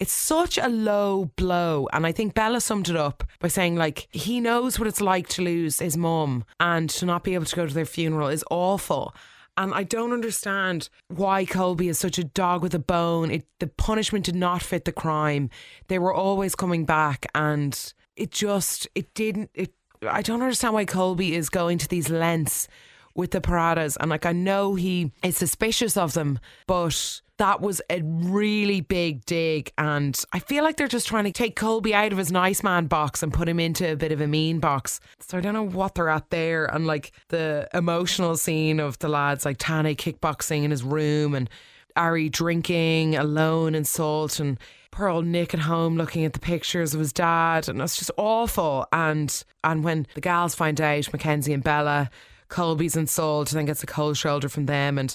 It's 0.00 0.10
such 0.10 0.56
a 0.56 0.68
low 0.68 1.26
blow. 1.36 1.86
And 1.92 2.06
I 2.06 2.12
think 2.12 2.32
Bella 2.32 2.62
summed 2.62 2.88
it 2.88 2.96
up 2.96 3.24
by 3.40 3.48
saying, 3.48 3.76
like, 3.76 4.08
he 4.10 4.40
knows 4.40 4.78
what 4.78 4.88
it's 4.88 5.02
like 5.02 5.28
to 5.28 5.42
lose 5.42 5.80
his 5.80 5.98
mum 5.98 6.44
and 6.58 6.88
to 6.90 7.04
not 7.04 7.24
be 7.24 7.34
able 7.34 7.44
to 7.44 7.56
go 7.56 7.66
to 7.66 7.74
their 7.74 7.84
funeral 7.84 8.28
is 8.28 8.44
awful. 8.50 9.14
And 9.56 9.72
I 9.72 9.84
don't 9.84 10.12
understand 10.12 10.88
why 11.08 11.44
Colby 11.44 11.88
is 11.88 11.98
such 11.98 12.18
a 12.18 12.24
dog 12.24 12.62
with 12.62 12.74
a 12.74 12.78
bone. 12.80 13.30
It, 13.30 13.46
the 13.60 13.68
punishment 13.68 14.24
did 14.24 14.34
not 14.34 14.62
fit 14.62 14.84
the 14.84 14.92
crime. 14.92 15.48
They 15.88 15.98
were 15.98 16.12
always 16.12 16.54
coming 16.54 16.84
back, 16.84 17.26
and 17.34 17.92
it 18.16 18.30
just 18.32 18.88
it 18.94 19.14
didn't. 19.14 19.50
It 19.54 19.74
I 20.02 20.22
don't 20.22 20.42
understand 20.42 20.74
why 20.74 20.84
Colby 20.84 21.34
is 21.34 21.48
going 21.48 21.78
to 21.78 21.88
these 21.88 22.10
lengths 22.10 22.68
with 23.14 23.30
the 23.30 23.40
Paratas. 23.40 23.96
And 24.00 24.10
like, 24.10 24.26
I 24.26 24.32
know 24.32 24.74
he 24.74 25.12
is 25.22 25.36
suspicious 25.36 25.96
of 25.96 26.14
them, 26.14 26.38
but 26.66 27.20
that 27.38 27.60
was 27.60 27.80
a 27.90 28.00
really 28.02 28.80
big 28.80 29.24
dig. 29.24 29.72
And 29.78 30.18
I 30.32 30.38
feel 30.38 30.64
like 30.64 30.76
they're 30.76 30.88
just 30.88 31.08
trying 31.08 31.24
to 31.24 31.32
take 31.32 31.56
Colby 31.56 31.94
out 31.94 32.12
of 32.12 32.18
his 32.18 32.30
nice 32.30 32.62
man 32.62 32.86
box 32.86 33.22
and 33.22 33.32
put 33.32 33.48
him 33.48 33.58
into 33.58 33.92
a 33.92 33.96
bit 33.96 34.12
of 34.12 34.20
a 34.20 34.26
mean 34.26 34.60
box. 34.60 35.00
So 35.20 35.38
I 35.38 35.40
don't 35.40 35.54
know 35.54 35.66
what 35.66 35.94
they're 35.94 36.08
at 36.08 36.30
there. 36.30 36.66
And 36.66 36.86
like 36.86 37.12
the 37.28 37.68
emotional 37.74 38.36
scene 38.36 38.80
of 38.80 38.98
the 38.98 39.08
lads, 39.08 39.44
like 39.44 39.58
Tane 39.58 39.96
kickboxing 39.96 40.64
in 40.64 40.70
his 40.70 40.82
room 40.82 41.34
and 41.34 41.50
Ari 41.96 42.28
drinking 42.28 43.16
alone 43.16 43.74
in 43.74 43.84
salt 43.84 44.40
and 44.40 44.58
poor 44.90 45.08
old 45.08 45.26
Nick 45.26 45.54
at 45.54 45.60
home 45.60 45.96
looking 45.96 46.24
at 46.24 46.32
the 46.32 46.40
pictures 46.40 46.94
of 46.94 47.00
his 47.00 47.12
dad 47.12 47.68
and 47.68 47.80
it's 47.80 47.96
just 47.96 48.10
awful 48.16 48.86
and 48.92 49.44
and 49.64 49.82
when 49.82 50.06
the 50.14 50.20
gals 50.20 50.54
find 50.54 50.80
out 50.80 51.12
Mackenzie 51.12 51.52
and 51.52 51.64
Bella 51.64 52.10
Colby's 52.54 52.96
and 52.96 53.10
Salt 53.10 53.50
and 53.50 53.58
then 53.58 53.66
gets 53.66 53.82
a 53.82 53.86
cold 53.86 54.16
shoulder 54.16 54.48
from 54.48 54.66
them. 54.66 54.96
And 54.96 55.14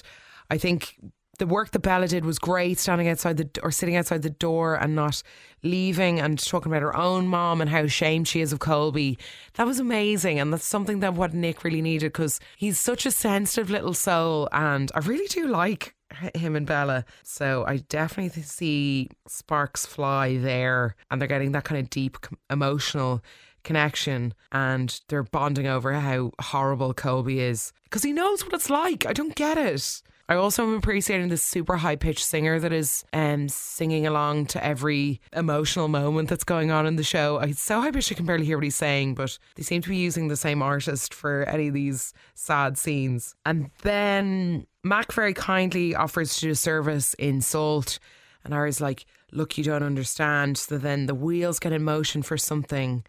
I 0.50 0.58
think 0.58 0.96
the 1.38 1.46
work 1.46 1.70
that 1.70 1.78
Bella 1.78 2.06
did 2.06 2.26
was 2.26 2.38
great, 2.38 2.78
standing 2.78 3.08
outside 3.08 3.38
the 3.38 3.48
or 3.62 3.70
sitting 3.70 3.96
outside 3.96 4.20
the 4.20 4.28
door 4.28 4.74
and 4.74 4.94
not 4.94 5.22
leaving 5.62 6.20
and 6.20 6.38
talking 6.38 6.70
about 6.70 6.82
her 6.82 6.94
own 6.94 7.26
mom 7.26 7.62
and 7.62 7.70
how 7.70 7.80
ashamed 7.80 8.28
she 8.28 8.42
is 8.42 8.52
of 8.52 8.58
Colby. 8.58 9.18
That 9.54 9.66
was 9.66 9.78
amazing, 9.78 10.38
and 10.38 10.52
that's 10.52 10.66
something 10.66 11.00
that 11.00 11.14
what 11.14 11.32
Nick 11.32 11.64
really 11.64 11.80
needed 11.80 12.12
because 12.12 12.40
he's 12.58 12.78
such 12.78 13.06
a 13.06 13.10
sensitive 13.10 13.70
little 13.70 13.94
soul, 13.94 14.50
and 14.52 14.92
I 14.94 14.98
really 14.98 15.28
do 15.28 15.48
like 15.48 15.94
him 16.34 16.56
and 16.56 16.66
Bella. 16.66 17.06
So 17.22 17.64
I 17.66 17.78
definitely 17.88 18.42
see 18.42 19.08
sparks 19.26 19.86
fly 19.86 20.36
there, 20.36 20.94
and 21.10 21.20
they're 21.20 21.28
getting 21.28 21.52
that 21.52 21.64
kind 21.64 21.80
of 21.80 21.88
deep 21.88 22.18
emotional 22.50 23.22
connection 23.64 24.34
and 24.52 25.00
they're 25.08 25.22
bonding 25.22 25.66
over 25.66 25.92
how 25.92 26.32
horrible 26.40 26.94
Colby 26.94 27.40
is 27.40 27.72
because 27.84 28.02
he 28.02 28.12
knows 28.12 28.44
what 28.44 28.54
it's 28.54 28.70
like. 28.70 29.06
I 29.06 29.12
don't 29.12 29.34
get 29.34 29.58
it. 29.58 30.02
I 30.30 30.36
also 30.36 30.62
am 30.62 30.76
appreciating 30.76 31.28
this 31.28 31.42
super 31.42 31.76
high 31.76 31.96
pitched 31.96 32.24
singer 32.24 32.60
that 32.60 32.72
is 32.72 33.04
um, 33.12 33.48
singing 33.48 34.06
along 34.06 34.46
to 34.46 34.64
every 34.64 35.20
emotional 35.32 35.88
moment 35.88 36.28
that's 36.28 36.44
going 36.44 36.70
on 36.70 36.86
in 36.86 36.94
the 36.94 37.02
show. 37.02 37.38
It's 37.38 37.60
so 37.60 37.80
high 37.80 37.90
pitched 37.90 38.12
I 38.12 38.14
can 38.14 38.26
barely 38.26 38.44
hear 38.44 38.56
what 38.56 38.62
he's 38.62 38.76
saying, 38.76 39.16
but 39.16 39.36
they 39.56 39.64
seem 39.64 39.82
to 39.82 39.88
be 39.88 39.96
using 39.96 40.28
the 40.28 40.36
same 40.36 40.62
artist 40.62 41.12
for 41.12 41.42
any 41.48 41.66
of 41.66 41.74
these 41.74 42.14
sad 42.34 42.78
scenes. 42.78 43.34
And 43.44 43.72
then 43.82 44.68
Mac 44.84 45.10
very 45.10 45.34
kindly 45.34 45.96
offers 45.96 46.36
to 46.36 46.40
do 46.42 46.54
service 46.54 47.14
in 47.14 47.40
Salt, 47.40 47.98
and 48.44 48.54
Ari's 48.54 48.80
like, 48.80 49.06
Look, 49.32 49.58
you 49.58 49.64
don't 49.64 49.82
understand. 49.82 50.58
So 50.58 50.78
then 50.78 51.06
the 51.06 51.14
wheels 51.14 51.58
get 51.58 51.72
in 51.72 51.82
motion 51.82 52.22
for 52.22 52.36
something. 52.36 53.04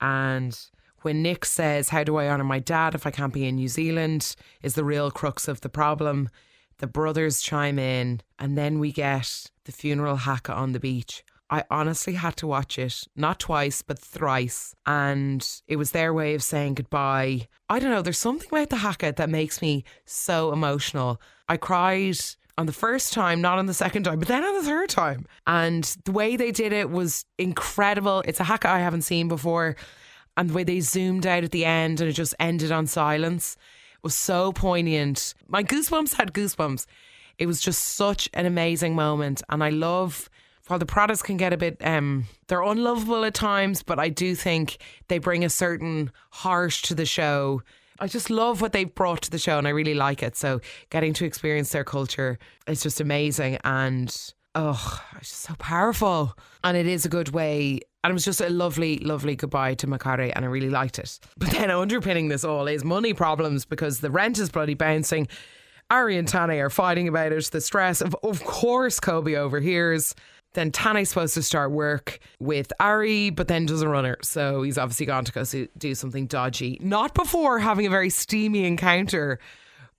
And 0.00 0.58
when 1.02 1.22
Nick 1.22 1.44
says, 1.44 1.90
How 1.90 2.04
do 2.04 2.16
I 2.16 2.28
honour 2.28 2.44
my 2.44 2.58
dad 2.58 2.94
if 2.94 3.06
I 3.06 3.10
can't 3.10 3.32
be 3.32 3.46
in 3.46 3.56
New 3.56 3.68
Zealand? 3.68 4.34
is 4.62 4.74
the 4.74 4.84
real 4.84 5.10
crux 5.10 5.48
of 5.48 5.60
the 5.60 5.68
problem. 5.68 6.28
The 6.78 6.86
brothers 6.86 7.40
chime 7.40 7.78
in, 7.78 8.20
and 8.38 8.58
then 8.58 8.78
we 8.78 8.92
get 8.92 9.50
the 9.64 9.72
funeral 9.72 10.16
haka 10.16 10.52
on 10.52 10.72
the 10.72 10.80
beach. 10.80 11.24
I 11.48 11.64
honestly 11.70 12.14
had 12.14 12.36
to 12.38 12.46
watch 12.46 12.78
it, 12.78 13.04
not 13.14 13.38
twice, 13.38 13.80
but 13.80 13.98
thrice. 13.98 14.74
And 14.84 15.48
it 15.68 15.76
was 15.76 15.92
their 15.92 16.12
way 16.12 16.34
of 16.34 16.42
saying 16.42 16.74
goodbye. 16.74 17.48
I 17.68 17.78
don't 17.78 17.90
know, 17.90 18.02
there's 18.02 18.18
something 18.18 18.48
about 18.50 18.70
the 18.70 18.76
haka 18.76 19.14
that 19.16 19.30
makes 19.30 19.62
me 19.62 19.84
so 20.04 20.52
emotional. 20.52 21.20
I 21.48 21.56
cried 21.56 22.18
on 22.58 22.66
the 22.66 22.72
first 22.72 23.12
time, 23.12 23.40
not 23.40 23.58
on 23.58 23.66
the 23.66 23.74
second 23.74 24.04
time, 24.04 24.18
but 24.18 24.28
then 24.28 24.44
on 24.44 24.54
the 24.54 24.62
third 24.62 24.88
time. 24.88 25.26
And 25.46 25.84
the 26.04 26.12
way 26.12 26.36
they 26.36 26.50
did 26.50 26.72
it 26.72 26.90
was 26.90 27.24
incredible. 27.38 28.22
It's 28.26 28.40
a 28.40 28.44
haka 28.44 28.68
I 28.68 28.78
haven't 28.78 29.02
seen 29.02 29.28
before. 29.28 29.76
And 30.36 30.50
the 30.50 30.54
way 30.54 30.64
they 30.64 30.80
zoomed 30.80 31.26
out 31.26 31.44
at 31.44 31.50
the 31.50 31.64
end 31.64 32.00
and 32.00 32.08
it 32.08 32.14
just 32.14 32.34
ended 32.38 32.72
on 32.72 32.86
silence 32.86 33.56
was 34.02 34.14
so 34.14 34.52
poignant. 34.52 35.34
My 35.48 35.62
goosebumps 35.62 36.14
had 36.14 36.32
goosebumps. 36.32 36.86
It 37.38 37.46
was 37.46 37.60
just 37.60 37.80
such 37.96 38.28
an 38.32 38.46
amazing 38.46 38.94
moment. 38.94 39.42
And 39.48 39.62
I 39.62 39.70
love 39.70 40.30
while 40.68 40.78
the 40.78 40.86
Paratas 40.86 41.22
can 41.22 41.36
get 41.36 41.52
a 41.52 41.56
bit 41.56 41.76
um 41.84 42.24
they're 42.48 42.62
unlovable 42.62 43.24
at 43.24 43.34
times, 43.34 43.82
but 43.82 43.98
I 43.98 44.08
do 44.08 44.34
think 44.34 44.78
they 45.08 45.18
bring 45.18 45.44
a 45.44 45.50
certain 45.50 46.10
heart 46.30 46.72
to 46.84 46.94
the 46.94 47.06
show. 47.06 47.62
I 48.00 48.06
just 48.08 48.30
love 48.30 48.60
what 48.60 48.72
they've 48.72 48.94
brought 48.94 49.22
to 49.22 49.30
the 49.30 49.38
show 49.38 49.58
and 49.58 49.66
I 49.66 49.70
really 49.70 49.94
like 49.94 50.22
it. 50.22 50.36
So 50.36 50.60
getting 50.90 51.12
to 51.14 51.24
experience 51.24 51.70
their 51.70 51.84
culture 51.84 52.38
is 52.66 52.82
just 52.82 53.00
amazing 53.00 53.58
and 53.64 54.14
oh, 54.54 55.02
it's 55.18 55.30
just 55.30 55.42
so 55.42 55.54
powerful. 55.58 56.36
And 56.64 56.76
it 56.76 56.86
is 56.86 57.04
a 57.04 57.08
good 57.08 57.30
way 57.30 57.80
and 58.06 58.12
it 58.12 58.14
was 58.14 58.24
just 58.24 58.40
a 58.40 58.48
lovely, 58.48 58.98
lovely 58.98 59.34
goodbye 59.34 59.74
to 59.74 59.88
Makare, 59.88 60.32
and 60.36 60.44
I 60.44 60.48
really 60.48 60.70
liked 60.70 61.00
it. 61.00 61.18
But 61.36 61.50
then 61.50 61.72
underpinning 61.72 62.28
this 62.28 62.44
all 62.44 62.68
is 62.68 62.84
money 62.84 63.12
problems 63.14 63.64
because 63.64 63.98
the 63.98 64.12
rent 64.12 64.38
is 64.38 64.48
bloody 64.48 64.74
bouncing. 64.74 65.26
Ari 65.90 66.16
and 66.16 66.28
Tane 66.28 66.50
are 66.50 66.70
fighting 66.70 67.08
about 67.08 67.32
it. 67.32 67.44
The 67.46 67.60
stress 67.60 68.00
of, 68.00 68.14
of 68.22 68.44
course, 68.44 69.00
Colby 69.00 69.36
overhears. 69.36 70.14
Then 70.56 70.72
Tane's 70.72 71.10
supposed 71.10 71.34
to 71.34 71.42
start 71.42 71.70
work 71.70 72.18
with 72.40 72.72
Ari, 72.80 73.28
but 73.28 73.46
then 73.46 73.66
doesn't 73.66 73.86
run 73.86 74.06
her. 74.06 74.16
So 74.22 74.62
he's 74.62 74.78
obviously 74.78 75.04
gone 75.04 75.26
to 75.26 75.32
go 75.32 75.44
do 75.76 75.94
something 75.94 76.26
dodgy. 76.26 76.78
Not 76.80 77.12
before 77.12 77.58
having 77.58 77.86
a 77.86 77.90
very 77.90 78.08
steamy 78.08 78.64
encounter 78.64 79.38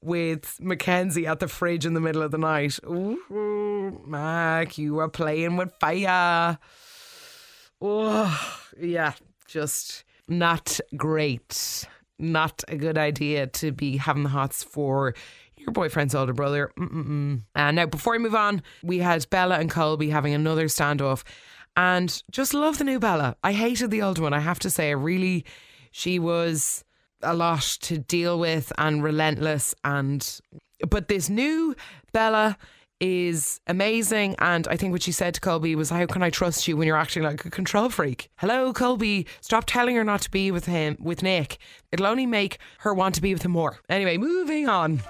with 0.01 0.57
Mackenzie 0.59 1.27
at 1.27 1.39
the 1.39 1.47
fridge 1.47 1.85
in 1.85 1.93
the 1.93 1.99
middle 1.99 2.23
of 2.23 2.31
the 2.31 2.39
night. 2.39 2.79
Ooh, 2.85 4.01
Mac, 4.07 4.79
you 4.79 4.97
are 4.97 5.09
playing 5.09 5.57
with 5.57 5.71
fire. 5.79 6.57
Oh, 7.79 8.59
yeah, 8.79 9.13
just 9.47 10.05
not 10.27 10.79
great. 10.95 11.85
Not 12.17 12.63
a 12.67 12.77
good 12.77 12.97
idea 12.97 13.45
to 13.45 13.71
be 13.71 13.97
having 13.97 14.23
the 14.23 14.29
hots 14.29 14.63
for 14.63 15.13
your 15.67 15.73
boyfriend's 15.73 16.15
older 16.15 16.33
brother. 16.33 16.71
Mm-mm-mm. 16.79 17.43
And 17.53 17.75
now, 17.75 17.85
before 17.85 18.13
we 18.13 18.19
move 18.19 18.35
on, 18.35 18.63
we 18.81 18.99
had 18.99 19.29
Bella 19.29 19.59
and 19.59 19.69
Colby 19.69 20.09
having 20.09 20.33
another 20.33 20.65
standoff. 20.65 21.23
And 21.75 22.23
just 22.31 22.53
love 22.55 22.79
the 22.79 22.83
new 22.83 22.99
Bella. 22.99 23.35
I 23.43 23.51
hated 23.51 23.91
the 23.91 24.01
old 24.01 24.17
one, 24.17 24.33
I 24.33 24.39
have 24.39 24.59
to 24.59 24.69
say. 24.69 24.89
I 24.89 24.93
really, 24.93 25.45
she 25.91 26.17
was 26.17 26.83
a 27.21 27.35
lot 27.35 27.61
to 27.81 27.99
deal 27.99 28.39
with 28.39 28.71
and 28.77 29.03
relentless. 29.03 29.75
And, 29.83 30.39
but 30.89 31.07
this 31.07 31.29
new 31.29 31.75
Bella, 32.13 32.57
is 32.99 33.61
amazing. 33.67 34.35
And 34.39 34.67
I 34.67 34.75
think 34.75 34.91
what 34.91 35.03
she 35.03 35.11
said 35.11 35.35
to 35.35 35.41
Colby 35.41 35.75
was, 35.75 35.91
How 35.91 36.05
can 36.07 36.23
I 36.23 36.29
trust 36.29 36.67
you 36.67 36.75
when 36.75 36.87
you're 36.87 36.97
acting 36.97 37.21
like 37.21 37.45
a 37.45 37.49
control 37.51 37.89
freak? 37.89 38.29
Hello, 38.37 38.73
Colby. 38.73 39.27
Stop 39.41 39.65
telling 39.67 39.95
her 39.95 40.03
not 40.03 40.21
to 40.21 40.31
be 40.31 40.51
with 40.51 40.65
him, 40.65 40.97
with 40.99 41.21
Nick. 41.21 41.57
It'll 41.91 42.07
only 42.07 42.25
make 42.25 42.57
her 42.79 42.93
want 42.93 43.15
to 43.15 43.21
be 43.21 43.33
with 43.33 43.43
him 43.43 43.51
more. 43.51 43.77
Anyway, 43.89 44.17
moving 44.17 44.67
on. 44.67 45.01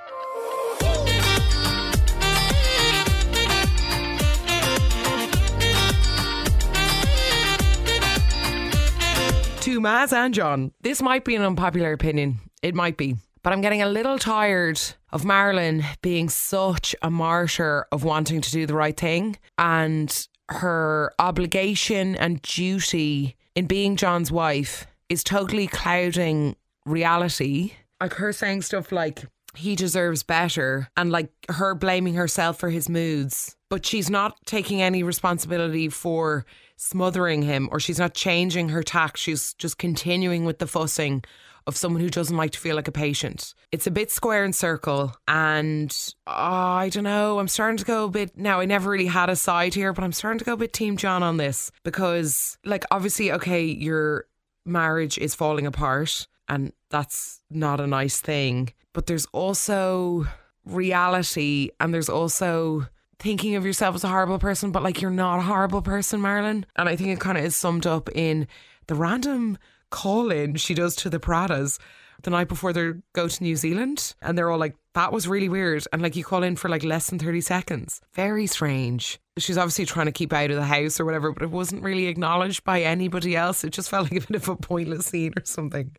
To 9.77 9.84
Maz 9.84 10.12
and 10.12 10.34
John. 10.34 10.72
This 10.81 11.03
might 11.03 11.24
be 11.24 11.36
an 11.36 11.43
unpopular 11.43 11.93
opinion. 11.93 12.39
It 12.63 12.74
might 12.74 12.98
be. 12.98 13.15
But 13.43 13.53
I'm 13.53 13.62
getting 13.62 13.84
a 13.84 13.88
little 13.88 14.17
tired 14.17 14.81
of 15.12 15.24
Marilyn 15.24 15.86
being 16.01 16.29
such 16.29 16.96
a 17.03 17.12
martyr 17.12 17.86
of 17.91 18.03
wanting 18.03 18.41
to 18.41 18.50
do 18.50 18.65
the 18.65 18.74
right 18.74 18.98
thing 18.98 19.38
and 19.60 20.27
her 20.50 21.13
obligation 21.19 22.15
and 22.15 22.41
duty 22.41 23.36
in 23.55 23.67
being 23.67 23.98
John's 23.98 24.31
wife 24.31 24.88
is 25.10 25.24
totally 25.24 25.67
clouding 25.67 26.55
reality. 26.88 27.74
Like 28.01 28.13
her 28.13 28.34
saying 28.34 28.63
stuff 28.63 28.91
like, 28.91 29.25
he 29.55 29.75
deserves 29.75 30.24
better, 30.24 30.89
and 30.98 31.12
like 31.12 31.29
her 31.50 31.75
blaming 31.75 32.15
herself 32.15 32.60
for 32.60 32.72
his 32.72 32.89
moods. 32.89 33.57
But 33.70 33.86
she's 33.86 34.10
not 34.10 34.38
taking 34.46 34.82
any 34.82 35.04
responsibility 35.04 35.90
for 35.90 36.46
smothering 36.78 37.42
him, 37.42 37.68
or 37.72 37.80
she's 37.80 38.00
not 38.00 38.14
changing 38.14 38.70
her 38.70 38.84
tack. 38.84 39.18
She's 39.18 39.54
just 39.56 39.78
continuing 39.78 40.46
with 40.46 40.60
the 40.60 40.68
fussing 40.68 41.24
of 41.66 41.76
someone 41.76 42.02
who 42.02 42.10
doesn't 42.10 42.38
like 42.38 42.52
to 42.52 42.60
feel 42.60 42.78
like 42.78 42.88
a 42.88 42.94
patient. 42.94 43.54
It's 43.74 43.86
a 43.86 43.92
bit 43.92 44.10
square 44.10 44.46
and 44.46 44.56
circle, 44.56 45.14
and 45.28 45.96
oh, 46.26 46.32
I 46.32 46.90
don't 46.90 47.04
know. 47.04 47.40
I'm 47.40 47.50
starting 47.50 47.78
to 47.78 47.84
go 47.84 48.06
a 48.06 48.10
bit 48.10 48.38
now. 48.38 48.62
I 48.62 48.66
never 48.66 48.90
really 48.90 49.08
had 49.08 49.30
a 49.30 49.36
side 49.36 49.74
here, 49.74 49.92
but 49.92 50.06
I'm 50.06 50.14
starting 50.14 50.40
to 50.40 50.46
go 50.46 50.54
a 50.54 50.58
bit 50.58 50.72
Team 50.72 50.96
John 50.96 51.24
on 51.24 51.36
this 51.36 51.70
because, 51.84 52.58
like, 52.64 52.86
obviously, 52.90 53.34
okay, 53.34 53.66
your 53.66 54.28
marriage 54.66 55.18
is 55.18 55.36
falling 55.36 55.68
apart, 55.68 56.28
and 56.48 56.72
that's 56.90 57.42
not 57.50 57.82
a 57.82 57.88
nice 57.88 58.22
thing. 58.22 58.72
But 58.94 59.08
there's 59.08 59.26
also 59.34 60.26
reality, 60.64 61.72
and 61.82 61.94
there's 61.94 62.10
also 62.10 62.88
thinking 63.20 63.56
of 63.56 63.66
yourself 63.66 63.96
as 63.96 64.04
a 64.04 64.10
horrible 64.10 64.40
person, 64.40 64.72
but 64.72 64.84
like 64.84 65.02
you're 65.02 65.12
not 65.12 65.40
a 65.40 65.44
horrible 65.44 65.82
person, 65.82 66.22
Marilyn. 66.22 66.66
And 66.76 66.88
I 66.88 66.96
think 66.96 67.10
it 67.10 67.20
kind 67.20 67.38
of 67.38 67.46
is 67.46 67.56
summed 67.56 67.88
up 67.88 68.10
in 68.14 68.48
the 68.88 68.96
random 68.96 69.58
call 69.90 70.32
in 70.32 70.56
she 70.56 70.74
does 70.74 70.96
to 70.98 71.10
the 71.10 71.20
Paratas 71.20 71.80
the 72.24 72.30
night 72.30 72.48
before 72.48 72.74
they 72.74 72.94
go 73.14 73.28
to 73.28 73.44
New 73.44 73.56
Zealand. 73.56 74.16
And 74.22 74.38
they're 74.38 74.50
all 74.50 74.58
like, 74.58 74.76
that 74.94 75.12
was 75.12 75.28
really 75.28 75.50
weird. 75.50 75.86
And 75.94 76.02
like 76.02 76.16
you 76.16 76.24
call 76.24 76.44
in 76.44 76.56
for 76.56 76.70
like 76.70 76.84
less 76.84 77.10
than 77.10 77.20
30 77.20 77.42
seconds. 77.42 78.02
Very 78.14 78.48
strange. 78.48 79.20
She's 79.38 79.58
obviously 79.58 79.86
trying 79.86 80.08
to 80.08 80.12
keep 80.12 80.34
out 80.34 80.50
of 80.50 80.58
the 80.58 80.66
house 80.66 81.00
or 81.00 81.06
whatever, 81.06 81.32
but 81.32 81.44
it 81.44 81.52
wasn't 81.52 81.84
really 81.84 82.08
acknowledged 82.08 82.64
by 82.64 82.82
anybody 82.82 83.36
else. 83.36 83.64
It 83.64 83.70
just 83.72 83.90
felt 83.90 84.12
like 84.12 84.24
a 84.24 84.28
bit 84.28 84.42
of 84.42 84.50
a 84.50 84.56
pointless 84.56 85.06
scene 85.08 85.34
or 85.38 85.46
something. 85.46 85.92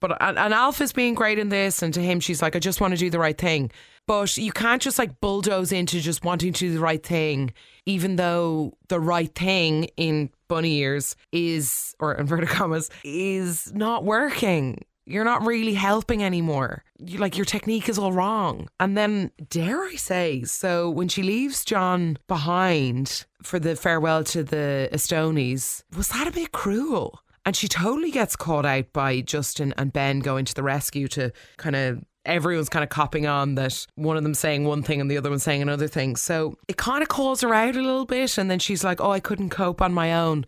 But 0.00 0.16
and, 0.20 0.38
and 0.38 0.54
Alpha's 0.54 0.92
being 0.92 1.14
great 1.14 1.38
in 1.38 1.48
this, 1.48 1.82
and 1.82 1.92
to 1.94 2.00
him, 2.00 2.20
she's 2.20 2.42
like, 2.42 2.54
I 2.54 2.58
just 2.58 2.80
want 2.80 2.92
to 2.92 2.98
do 2.98 3.10
the 3.10 3.18
right 3.18 3.36
thing. 3.36 3.70
But 4.06 4.36
you 4.38 4.52
can't 4.52 4.80
just 4.80 4.98
like 4.98 5.20
bulldoze 5.20 5.70
into 5.70 6.00
just 6.00 6.24
wanting 6.24 6.54
to 6.54 6.58
do 6.58 6.72
the 6.72 6.80
right 6.80 7.04
thing, 7.04 7.52
even 7.84 8.16
though 8.16 8.72
the 8.88 9.00
right 9.00 9.34
thing 9.34 9.84
in 9.96 10.30
bunny 10.48 10.78
ears 10.78 11.14
is, 11.30 11.94
or 12.00 12.14
inverted 12.14 12.48
commas, 12.48 12.90
is 13.04 13.72
not 13.74 14.04
working. 14.04 14.84
You're 15.04 15.24
not 15.24 15.44
really 15.46 15.74
helping 15.74 16.22
anymore. 16.22 16.84
You, 16.98 17.18
like 17.18 17.36
your 17.36 17.46
technique 17.46 17.88
is 17.88 17.98
all 17.98 18.12
wrong. 18.12 18.68
And 18.78 18.96
then, 18.96 19.30
dare 19.48 19.82
I 19.82 19.96
say, 19.96 20.42
so 20.44 20.90
when 20.90 21.08
she 21.08 21.22
leaves 21.22 21.64
John 21.64 22.18
behind 22.28 23.24
for 23.42 23.58
the 23.58 23.74
farewell 23.74 24.24
to 24.24 24.44
the 24.44 24.88
Astonis, 24.92 25.82
was 25.96 26.08
that 26.08 26.28
a 26.28 26.30
bit 26.30 26.52
cruel? 26.52 27.22
And 27.48 27.56
she 27.56 27.66
totally 27.66 28.10
gets 28.10 28.36
caught 28.36 28.66
out 28.66 28.92
by 28.92 29.22
Justin 29.22 29.72
and 29.78 29.90
Ben 29.90 30.18
going 30.18 30.44
to 30.44 30.54
the 30.54 30.62
rescue 30.62 31.08
to 31.08 31.32
kind 31.56 31.74
of 31.74 32.04
everyone's 32.26 32.68
kind 32.68 32.82
of 32.82 32.90
copping 32.90 33.26
on 33.26 33.54
that 33.54 33.86
one 33.94 34.18
of 34.18 34.22
them 34.22 34.34
saying 34.34 34.66
one 34.66 34.82
thing 34.82 35.00
and 35.00 35.10
the 35.10 35.16
other 35.16 35.30
one 35.30 35.38
saying 35.38 35.62
another 35.62 35.88
thing. 35.88 36.16
So 36.16 36.58
it 36.68 36.76
kind 36.76 37.00
of 37.00 37.08
calls 37.08 37.40
her 37.40 37.54
out 37.54 37.74
a 37.74 37.80
little 37.80 38.04
bit. 38.04 38.36
And 38.36 38.50
then 38.50 38.58
she's 38.58 38.84
like, 38.84 39.00
Oh, 39.00 39.12
I 39.12 39.20
couldn't 39.20 39.48
cope 39.48 39.80
on 39.80 39.94
my 39.94 40.12
own. 40.12 40.44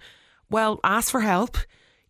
Well, 0.51 0.79
ask 0.85 1.11
for 1.11 1.23
help. 1.23 1.57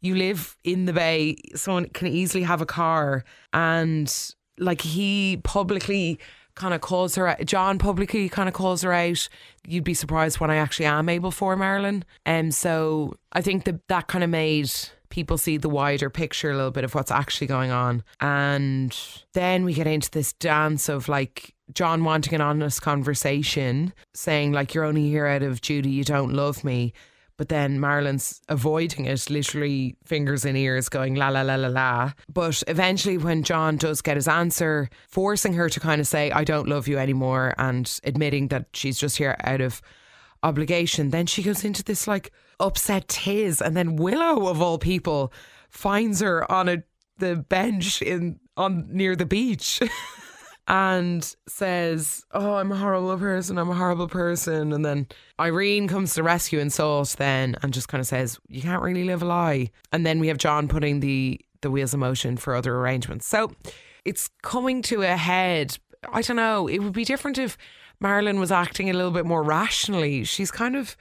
You 0.00 0.16
live 0.16 0.56
in 0.64 0.86
the 0.86 0.92
bay, 0.92 1.36
someone 1.54 1.86
can 1.90 2.08
easily 2.08 2.42
have 2.42 2.60
a 2.60 2.66
car. 2.66 3.22
And 3.52 4.12
like 4.58 4.80
he 4.80 5.40
publicly 5.44 6.18
kind 6.60 6.74
of 6.74 6.82
calls 6.82 7.14
her 7.14 7.26
out. 7.26 7.44
John 7.44 7.78
publicly 7.78 8.28
kind 8.28 8.48
of 8.48 8.54
calls 8.54 8.82
her 8.82 8.92
out. 8.92 9.28
You'd 9.66 9.84
be 9.84 9.94
surprised 9.94 10.40
when 10.40 10.50
I 10.50 10.56
actually 10.56 10.86
am 10.86 11.08
able 11.08 11.30
for 11.30 11.56
Marilyn. 11.56 12.04
And 12.26 12.48
um, 12.48 12.52
so 12.52 13.14
I 13.32 13.40
think 13.40 13.64
that 13.64 13.88
that 13.88 14.08
kind 14.08 14.22
of 14.22 14.28
made 14.28 14.70
people 15.08 15.38
see 15.38 15.56
the 15.56 15.70
wider 15.70 16.10
picture 16.10 16.50
a 16.50 16.56
little 16.56 16.70
bit 16.70 16.84
of 16.84 16.94
what's 16.94 17.10
actually 17.10 17.46
going 17.46 17.70
on. 17.70 18.04
And 18.20 18.96
then 19.32 19.64
we 19.64 19.72
get 19.72 19.86
into 19.86 20.10
this 20.10 20.34
dance 20.34 20.88
of 20.88 21.08
like 21.08 21.54
John 21.72 22.04
wanting 22.04 22.34
an 22.34 22.40
honest 22.40 22.82
conversation, 22.82 23.92
saying, 24.14 24.52
like, 24.52 24.74
you're 24.74 24.84
only 24.84 25.08
here 25.08 25.26
out 25.26 25.42
of 25.42 25.60
duty, 25.60 25.90
you 25.90 26.04
don't 26.04 26.32
love 26.32 26.62
me. 26.64 26.92
But 27.40 27.48
then 27.48 27.80
Marilyn's 27.80 28.42
avoiding 28.50 29.06
it, 29.06 29.30
literally 29.30 29.96
fingers 30.04 30.44
in 30.44 30.56
ears, 30.56 30.90
going 30.90 31.14
la 31.14 31.30
la 31.30 31.40
la 31.40 31.54
la 31.54 31.68
la. 31.68 32.12
But 32.30 32.62
eventually, 32.68 33.16
when 33.16 33.44
John 33.44 33.78
does 33.78 34.02
get 34.02 34.18
his 34.18 34.28
answer, 34.28 34.90
forcing 35.08 35.54
her 35.54 35.70
to 35.70 35.80
kind 35.80 36.02
of 36.02 36.06
say, 36.06 36.30
I 36.32 36.44
don't 36.44 36.68
love 36.68 36.86
you 36.86 36.98
anymore, 36.98 37.54
and 37.56 37.90
admitting 38.04 38.48
that 38.48 38.66
she's 38.74 38.98
just 38.98 39.16
here 39.16 39.38
out 39.42 39.62
of 39.62 39.80
obligation, 40.42 41.08
then 41.08 41.24
she 41.24 41.42
goes 41.42 41.64
into 41.64 41.82
this 41.82 42.06
like 42.06 42.30
upset 42.60 43.08
tiz. 43.08 43.62
And 43.62 43.74
then 43.74 43.96
Willow, 43.96 44.46
of 44.48 44.60
all 44.60 44.76
people, 44.76 45.32
finds 45.70 46.20
her 46.20 46.44
on 46.52 46.68
a 46.68 46.82
the 47.20 47.36
bench 47.36 48.02
in 48.02 48.38
on 48.58 48.86
near 48.90 49.16
the 49.16 49.24
beach. 49.24 49.80
and 50.70 51.34
says, 51.48 52.24
Oh, 52.30 52.54
I'm 52.54 52.70
a 52.70 52.76
horrible 52.76 53.18
person, 53.18 53.58
I'm 53.58 53.70
a 53.70 53.74
horrible 53.74 54.06
person. 54.06 54.72
And 54.72 54.84
then 54.84 55.08
Irene 55.40 55.88
comes 55.88 56.14
to 56.14 56.22
rescue 56.22 56.60
and 56.60 56.72
salt 56.72 57.16
then 57.18 57.56
and 57.60 57.74
just 57.74 57.88
kind 57.88 58.00
of 58.00 58.06
says, 58.06 58.38
You 58.48 58.62
can't 58.62 58.80
really 58.80 59.02
live 59.02 59.22
a 59.22 59.26
lie. 59.26 59.72
And 59.92 60.06
then 60.06 60.20
we 60.20 60.28
have 60.28 60.38
John 60.38 60.68
putting 60.68 61.00
the, 61.00 61.40
the 61.60 61.72
wheels 61.72 61.92
in 61.92 61.98
motion 61.98 62.36
for 62.36 62.54
other 62.54 62.76
arrangements. 62.76 63.26
So 63.26 63.52
it's 64.04 64.30
coming 64.42 64.80
to 64.82 65.02
a 65.02 65.16
head. 65.16 65.76
I 66.12 66.22
don't 66.22 66.36
know. 66.36 66.68
It 66.68 66.78
would 66.78 66.92
be 66.92 67.04
different 67.04 67.36
if 67.36 67.58
Marilyn 67.98 68.38
was 68.38 68.52
acting 68.52 68.88
a 68.88 68.94
little 68.94 69.10
bit 69.10 69.26
more 69.26 69.42
rationally. 69.42 70.22
She's 70.22 70.52
kind 70.52 70.76
of 70.76 70.96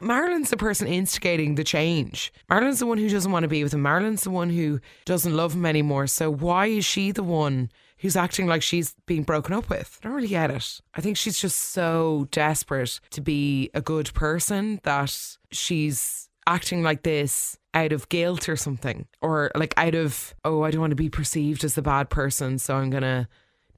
Marilyn's 0.00 0.50
the 0.50 0.56
person 0.56 0.88
instigating 0.88 1.54
the 1.54 1.64
change. 1.64 2.32
Marilyn's 2.50 2.80
the 2.80 2.86
one 2.86 2.98
who 2.98 3.08
doesn't 3.08 3.30
want 3.30 3.44
to 3.44 3.48
be 3.48 3.62
with 3.62 3.72
him. 3.72 3.82
Marilyn's 3.82 4.24
the 4.24 4.30
one 4.30 4.50
who 4.50 4.80
doesn't 5.04 5.36
love 5.36 5.54
him 5.54 5.64
anymore. 5.64 6.08
So 6.08 6.28
why 6.28 6.66
is 6.66 6.84
she 6.84 7.12
the 7.12 7.22
one 7.22 7.70
who's 8.02 8.16
acting 8.16 8.46
like 8.48 8.62
she's 8.62 8.94
being 9.06 9.22
broken 9.22 9.54
up 9.54 9.70
with. 9.70 9.98
I 10.02 10.08
don't 10.08 10.16
really 10.16 10.28
get 10.28 10.50
it. 10.50 10.80
I 10.92 11.00
think 11.00 11.16
she's 11.16 11.38
just 11.38 11.56
so 11.56 12.26
desperate 12.32 13.00
to 13.10 13.20
be 13.20 13.70
a 13.74 13.80
good 13.80 14.12
person 14.12 14.80
that 14.82 15.36
she's 15.52 16.28
acting 16.46 16.82
like 16.82 17.04
this 17.04 17.56
out 17.74 17.92
of 17.92 18.08
guilt 18.08 18.48
or 18.48 18.56
something, 18.56 19.06
or 19.22 19.52
like 19.54 19.72
out 19.76 19.94
of, 19.94 20.34
oh, 20.44 20.62
I 20.62 20.72
don't 20.72 20.80
want 20.80 20.90
to 20.90 20.96
be 20.96 21.08
perceived 21.08 21.62
as 21.62 21.74
the 21.74 21.82
bad 21.82 22.10
person, 22.10 22.58
so 22.58 22.76
I'm 22.76 22.90
going 22.90 23.04
to 23.04 23.28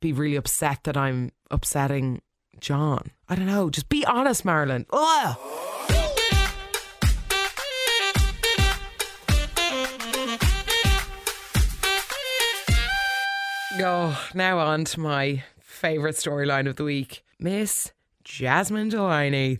be 0.01 0.13
really 0.13 0.37
upset 0.37 0.85
that 0.85 0.97
I'm 0.97 1.31
upsetting 1.51 2.23
John. 2.61 3.11
I 3.29 3.35
don't 3.35 3.47
know. 3.47 3.69
Just 3.69 3.91
be 3.91 4.07
honest, 4.07 4.45
Marilyn. 4.45 4.87
Ugh. 4.91 6.04
Oh, 13.77 14.29
now 14.35 14.59
on 14.59 14.85
to 14.85 15.01
my 15.01 15.43
favourite 15.61 16.15
storyline 16.15 16.69
of 16.69 16.77
the 16.77 16.85
week 16.85 17.25
Miss 17.41 17.93
Jasmine 18.23 18.89
Delaney. 18.89 19.59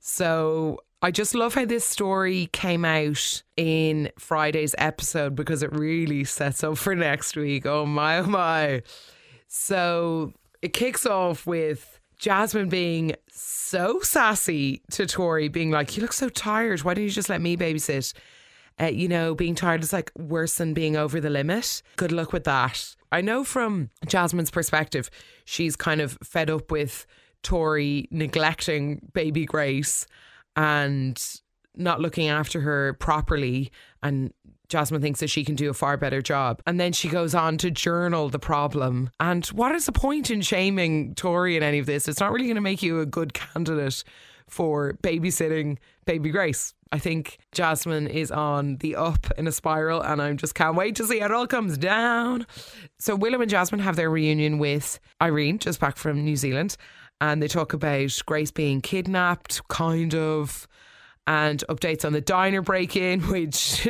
So 0.00 0.80
I 1.00 1.10
just 1.10 1.34
love 1.34 1.54
how 1.54 1.64
this 1.64 1.84
story 1.84 2.50
came 2.52 2.84
out 2.84 3.42
in 3.56 4.10
Friday's 4.18 4.74
episode 4.76 5.34
because 5.34 5.62
it 5.62 5.72
really 5.72 6.24
sets 6.24 6.62
up 6.62 6.76
for 6.76 6.94
next 6.94 7.36
week. 7.36 7.64
Oh 7.64 7.86
my, 7.86 8.18
oh 8.18 8.26
my. 8.26 8.82
So 9.48 10.34
it 10.60 10.74
kicks 10.74 11.06
off 11.06 11.46
with 11.46 11.98
Jasmine 12.18 12.68
being 12.68 13.14
so 13.28 14.00
sassy 14.00 14.82
to 14.90 15.06
Tori, 15.06 15.48
being 15.48 15.70
like, 15.70 15.96
You 15.96 16.02
look 16.02 16.12
so 16.12 16.28
tired. 16.28 16.82
Why 16.82 16.92
don't 16.92 17.04
you 17.04 17.10
just 17.10 17.30
let 17.30 17.40
me 17.40 17.56
babysit? 17.56 18.12
Uh, 18.80 18.86
you 18.86 19.08
know, 19.08 19.34
being 19.34 19.54
tired 19.54 19.82
is 19.82 19.92
like 19.92 20.10
worse 20.16 20.56
than 20.56 20.74
being 20.74 20.96
over 20.96 21.20
the 21.20 21.30
limit. 21.30 21.82
Good 21.96 22.12
luck 22.12 22.32
with 22.32 22.44
that. 22.44 22.96
I 23.12 23.20
know 23.20 23.44
from 23.44 23.90
Jasmine's 24.06 24.50
perspective, 24.50 25.10
she's 25.44 25.76
kind 25.76 26.00
of 26.00 26.18
fed 26.22 26.50
up 26.50 26.70
with 26.72 27.06
Tori 27.44 28.08
neglecting 28.10 29.08
baby 29.12 29.44
Grace 29.44 30.06
and 30.56 31.22
not 31.76 32.00
looking 32.00 32.28
after 32.28 32.60
her 32.62 32.94
properly. 32.94 33.70
And 34.02 34.32
Jasmine 34.68 35.02
thinks 35.02 35.20
that 35.20 35.28
she 35.28 35.44
can 35.44 35.54
do 35.54 35.70
a 35.70 35.74
far 35.74 35.96
better 35.96 36.22
job. 36.22 36.60
And 36.66 36.80
then 36.80 36.92
she 36.92 37.08
goes 37.08 37.34
on 37.34 37.58
to 37.58 37.70
journal 37.70 38.28
the 38.28 38.38
problem. 38.38 39.10
And 39.20 39.46
what 39.48 39.74
is 39.74 39.86
the 39.86 39.92
point 39.92 40.30
in 40.30 40.40
shaming 40.40 41.14
Tori 41.14 41.56
in 41.56 41.62
any 41.62 41.78
of 41.78 41.86
this? 41.86 42.08
It's 42.08 42.20
not 42.20 42.32
really 42.32 42.46
going 42.46 42.56
to 42.56 42.60
make 42.60 42.82
you 42.82 43.00
a 43.00 43.06
good 43.06 43.34
candidate 43.34 44.02
for 44.48 44.94
babysitting 45.02 45.78
baby 46.06 46.30
Grace. 46.30 46.74
I 46.94 46.98
think 47.00 47.38
Jasmine 47.50 48.06
is 48.06 48.30
on 48.30 48.76
the 48.76 48.94
up 48.94 49.26
in 49.36 49.48
a 49.48 49.52
spiral, 49.52 50.00
and 50.00 50.22
I 50.22 50.32
just 50.34 50.54
can't 50.54 50.76
wait 50.76 50.94
to 50.94 51.04
see 51.04 51.18
how 51.18 51.26
it 51.26 51.32
all 51.32 51.48
comes 51.48 51.76
down. 51.76 52.46
So, 53.00 53.16
Willow 53.16 53.40
and 53.40 53.50
Jasmine 53.50 53.80
have 53.80 53.96
their 53.96 54.08
reunion 54.08 54.58
with 54.58 55.00
Irene, 55.20 55.58
just 55.58 55.80
back 55.80 55.96
from 55.96 56.24
New 56.24 56.36
Zealand, 56.36 56.76
and 57.20 57.42
they 57.42 57.48
talk 57.48 57.72
about 57.72 58.16
Grace 58.26 58.52
being 58.52 58.80
kidnapped, 58.80 59.66
kind 59.66 60.14
of, 60.14 60.68
and 61.26 61.64
updates 61.68 62.04
on 62.04 62.12
the 62.12 62.20
diner 62.20 62.62
break 62.62 62.94
in, 62.94 63.22
which 63.28 63.88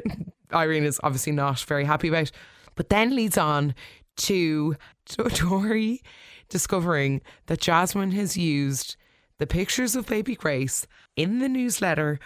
Irene 0.54 0.84
is 0.84 0.98
obviously 1.02 1.32
not 1.32 1.60
very 1.60 1.84
happy 1.84 2.08
about. 2.08 2.30
But 2.74 2.88
then 2.88 3.14
leads 3.14 3.36
on 3.36 3.74
to 4.16 4.76
Tori 5.34 6.00
discovering 6.48 7.20
that 7.48 7.60
Jasmine 7.60 8.12
has 8.12 8.38
used 8.38 8.96
the 9.36 9.46
pictures 9.46 9.94
of 9.94 10.06
baby 10.06 10.36
Grace 10.36 10.86
in 11.16 11.40
the 11.40 11.50
newsletter 11.50 12.18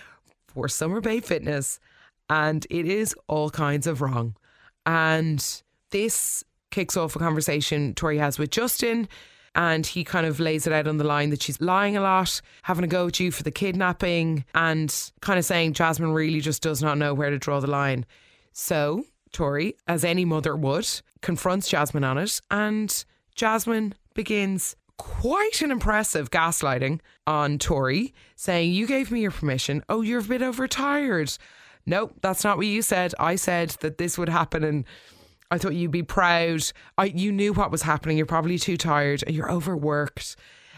for 0.49 0.69
Summer 0.69 1.01
Bay 1.01 1.21
Fitness, 1.21 1.79
and 2.29 2.67
it 2.71 2.87
is 2.87 3.15
all 3.29 3.51
kinds 3.51 3.87
of 3.87 4.01
wrong. 4.01 4.35
And 4.85 5.45
this 5.91 6.45
kicks 6.71 6.97
off 6.97 7.17
a 7.17 7.19
conversation 7.19 7.95
Tori 7.95 8.19
has 8.19 8.39
with 8.39 8.51
Justin. 8.51 9.09
And 9.55 9.85
he 9.87 10.05
kind 10.05 10.27
of 10.27 10.39
lays 10.39 10.69
it 10.69 10.73
out 10.73 10.87
on 10.87 10.99
the 10.99 11.05
line 11.05 11.31
that 11.31 11.43
she's 11.43 11.61
lying 11.61 11.97
a 11.97 12.01
lot, 12.01 12.41
having 12.63 12.85
a 12.85 12.87
go 12.87 13.09
at 13.09 13.19
you 13.19 13.33
for 13.33 13.43
the 13.43 13.51
kidnapping, 13.51 14.45
and 14.55 14.95
kind 15.21 15.37
of 15.39 15.45
saying 15.45 15.73
Jasmine 15.73 16.13
really 16.13 16.41
just 16.41 16.63
does 16.63 16.81
not 16.81 16.97
know 16.97 17.13
where 17.13 17.31
to 17.31 17.39
draw 17.39 17.59
the 17.59 17.67
line. 17.67 18.07
So, 18.53 19.05
Tori, 19.33 19.75
as 19.89 20.05
any 20.05 20.25
mother 20.25 20.55
would, 20.55 20.89
confronts 21.23 21.69
Jasmine 21.69 22.05
on 22.05 22.19
it, 22.19 22.41
and 22.53 23.05
Jasmine 23.35 23.95
begins 24.15 24.77
quite 24.99 25.63
an 25.63 25.71
impressive 25.71 26.31
gaslighting 26.31 27.01
on 27.27 27.59
Tori, 27.59 28.13
saying, 28.37 28.73
You 28.73 28.87
gave 28.87 29.11
me 29.11 29.21
your 29.21 29.31
permission. 29.31 29.83
Oh, 29.89 30.03
you're 30.03 30.21
a 30.21 30.25
bit 30.25 30.43
overtired. 30.43 31.37
No, 31.87 32.11
that's 32.21 32.45
not 32.45 32.59
what 32.59 32.67
you 32.67 32.83
said. 32.83 33.15
I 33.19 33.37
said 33.37 33.71
that 33.81 33.97
this 33.97 34.19
would 34.19 34.29
happen 34.29 34.63
and 34.63 34.85
I 35.51 35.57
thought 35.57 35.75
you'd 35.75 35.91
be 35.91 36.03
proud. 36.03 36.63
I 36.99 37.07
you 37.07 37.33
knew 37.33 37.55
what 37.55 37.71
was 37.71 37.83
happening. 37.83 38.19
You're 38.19 38.27
probably 38.27 38.59
too 38.59 38.77
tired 38.77 39.25
you're 39.27 39.51
overworked. 39.51 40.37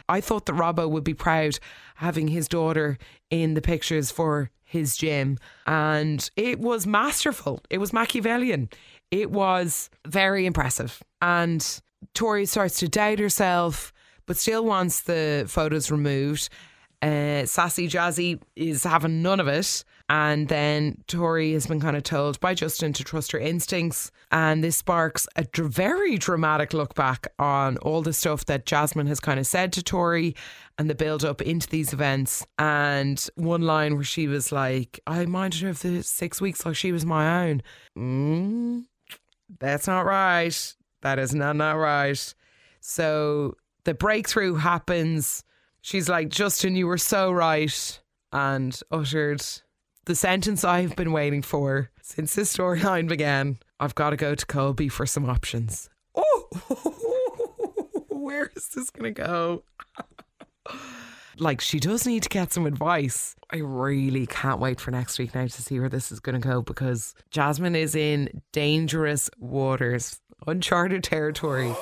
I 0.09 0.21
thought 0.21 0.47
that 0.47 0.55
Robbo 0.55 0.89
would 0.89 1.05
be 1.05 1.15
proud 1.15 1.59
having 1.97 2.29
his 2.29 2.49
daughter 2.49 2.99
in 3.31 3.55
the 3.55 3.61
pictures 3.61 4.11
for 4.11 4.51
his 4.65 4.97
gym. 4.97 5.39
And 5.67 6.29
it 6.37 6.61
was 6.61 6.87
masterful. 6.87 7.61
It 7.71 7.79
was 7.79 7.93
Machiavellian. 7.93 8.71
It 9.11 9.31
was 9.31 9.91
very 10.07 10.47
impressive. 10.47 11.03
And 11.21 11.81
Tori 12.15 12.47
starts 12.47 12.79
to 12.79 12.89
doubt 12.89 13.19
herself 13.19 13.93
but 14.31 14.37
still 14.37 14.65
wants 14.65 15.01
the 15.01 15.45
photos 15.49 15.91
removed. 15.91 16.51
Uh, 17.03 17.45
Sassy 17.47 17.89
Jazzy 17.89 18.41
is 18.55 18.85
having 18.85 19.23
none 19.23 19.41
of 19.41 19.49
it. 19.49 19.83
And 20.09 20.47
then 20.47 21.03
Tori 21.09 21.53
has 21.55 21.67
been 21.67 21.81
kind 21.81 21.97
of 21.97 22.05
told 22.05 22.39
by 22.39 22.55
Justin 22.55 22.93
to 22.93 23.03
trust 23.03 23.33
her 23.33 23.41
instincts. 23.41 24.13
And 24.31 24.63
this 24.63 24.77
sparks 24.77 25.27
a 25.35 25.45
very 25.53 26.17
dramatic 26.17 26.73
look 26.73 26.95
back 26.95 27.27
on 27.41 27.77
all 27.79 28.03
the 28.03 28.13
stuff 28.13 28.45
that 28.45 28.67
Jasmine 28.67 29.09
has 29.09 29.19
kind 29.19 29.41
of 29.41 29.49
said 29.49 29.73
to 29.73 29.83
Tori 29.83 30.37
and 30.79 30.89
the 30.89 30.95
build 30.95 31.25
up 31.25 31.43
into 31.43 31.67
these 31.67 31.93
events. 31.93 32.47
And 32.57 33.29
one 33.35 33.63
line 33.63 33.97
where 33.97 34.05
she 34.05 34.29
was 34.29 34.53
like, 34.53 35.01
I 35.09 35.27
minded 35.27 35.63
her 35.63 35.71
of 35.71 35.83
the 35.83 36.05
six 36.05 36.41
weeks 36.41 36.65
like 36.65 36.77
she 36.77 36.93
was 36.93 37.05
my 37.05 37.49
own. 37.49 37.63
Mm, 37.99 38.85
that's 39.59 39.89
not 39.89 40.07
right. 40.07 40.75
That 41.03 41.19
is 41.19 41.35
not, 41.35 41.57
not 41.57 41.73
right. 41.73 42.35
So 42.81 43.57
the 43.85 43.95
breakthrough 43.95 44.55
happens. 44.55 45.45
She's 45.83 46.09
like, 46.09 46.29
Justin, 46.29 46.77
you 46.77 46.87
were 46.87 46.99
so 46.99 47.33
right. 47.33 48.01
And 48.33 48.79
uttered 48.93 49.43
the 50.05 50.15
sentence 50.15 50.65
I've 50.65 50.95
been 50.97 51.13
waiting 51.13 51.43
for 51.43 51.91
since 52.03 52.35
this 52.35 52.57
storyline 52.57 53.09
began. 53.09 53.59
I've 53.79 53.95
got 53.95 54.11
to 54.11 54.17
go 54.17 54.35
to 54.35 54.47
Colby 54.47 54.89
for 54.89 55.07
some 55.07 55.29
options. 55.29 55.89
Oh, 56.15 56.49
where 58.09 58.51
is 58.55 58.69
this 58.69 58.91
going 58.91 59.15
to 59.15 59.23
go? 59.23 59.65
like, 61.39 61.61
she 61.61 61.81
does 61.81 62.07
need 62.07 62.23
to 62.25 62.29
get 62.29 62.53
some 62.53 62.67
advice. 62.67 63.35
I 63.53 63.59
really 63.59 64.27
can't 64.27 64.61
wait 64.61 64.81
for 64.81 64.91
next 64.91 65.19
week 65.19 65.35
now 65.35 65.47
to 65.47 65.63
see 65.63 65.81
where 65.81 65.89
this 65.89 66.13
is 66.13 66.21
going 66.21 66.41
to 66.41 66.47
go 66.47 66.63
because 66.63 67.15
Jasmine 67.31 67.77
is 67.77 67.95
in 67.95 68.43
dangerous 68.53 69.31
waters, 69.39 70.21
uncharted 70.47 71.03
territory. 71.03 71.75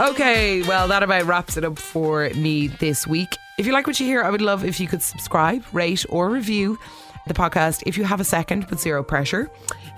Okay, 0.00 0.62
well, 0.62 0.88
that 0.88 1.02
about 1.02 1.26
wraps 1.26 1.58
it 1.58 1.64
up 1.64 1.78
for 1.78 2.30
me 2.30 2.68
this 2.68 3.06
week. 3.06 3.36
If 3.58 3.66
you 3.66 3.74
like 3.74 3.86
what 3.86 4.00
you 4.00 4.06
hear, 4.06 4.22
I 4.22 4.30
would 4.30 4.40
love 4.40 4.64
if 4.64 4.80
you 4.80 4.88
could 4.88 5.02
subscribe, 5.02 5.62
rate, 5.72 6.06
or 6.08 6.30
review 6.30 6.78
the 7.26 7.34
podcast 7.34 7.82
if 7.84 7.98
you 7.98 8.04
have 8.04 8.18
a 8.18 8.24
second, 8.24 8.66
but 8.70 8.80
zero 8.80 9.02
pressure. 9.02 9.50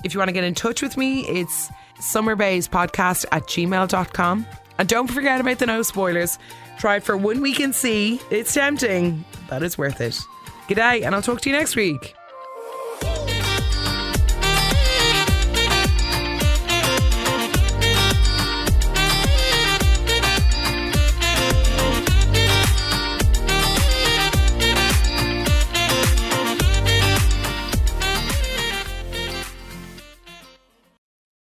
If 0.03 0.13
you 0.13 0.19
want 0.19 0.29
to 0.29 0.33
get 0.33 0.43
in 0.43 0.55
touch 0.57 0.83
with 0.83 0.97
me, 0.97 1.21
it's 1.29 1.71
summerbayspodcast 2.01 3.27
at 3.31 3.45
gmail.com. 3.45 4.47
And 4.79 4.89
don't 4.89 5.09
forget 5.09 5.41
about 5.41 5.61
the 5.61 5.67
no 5.67 5.83
spoilers. 5.83 6.37
Try 6.79 6.97
it 6.97 7.05
for 7.05 7.17
one 7.17 7.41
week 7.41 7.61
and 7.61 7.73
see. 7.73 8.21
It's 8.29 8.53
tempting, 8.53 9.25
but 9.49 9.63
it's 9.63 9.79
worth 9.79 10.01
it. 10.01 10.19
Good 10.67 10.75
day, 10.77 11.05
and 11.05 11.15
I'll 11.15 11.23
talk 11.23 11.43
to 11.43 11.51
you 11.51 11.55
next 11.55 11.77
week. 11.77 12.17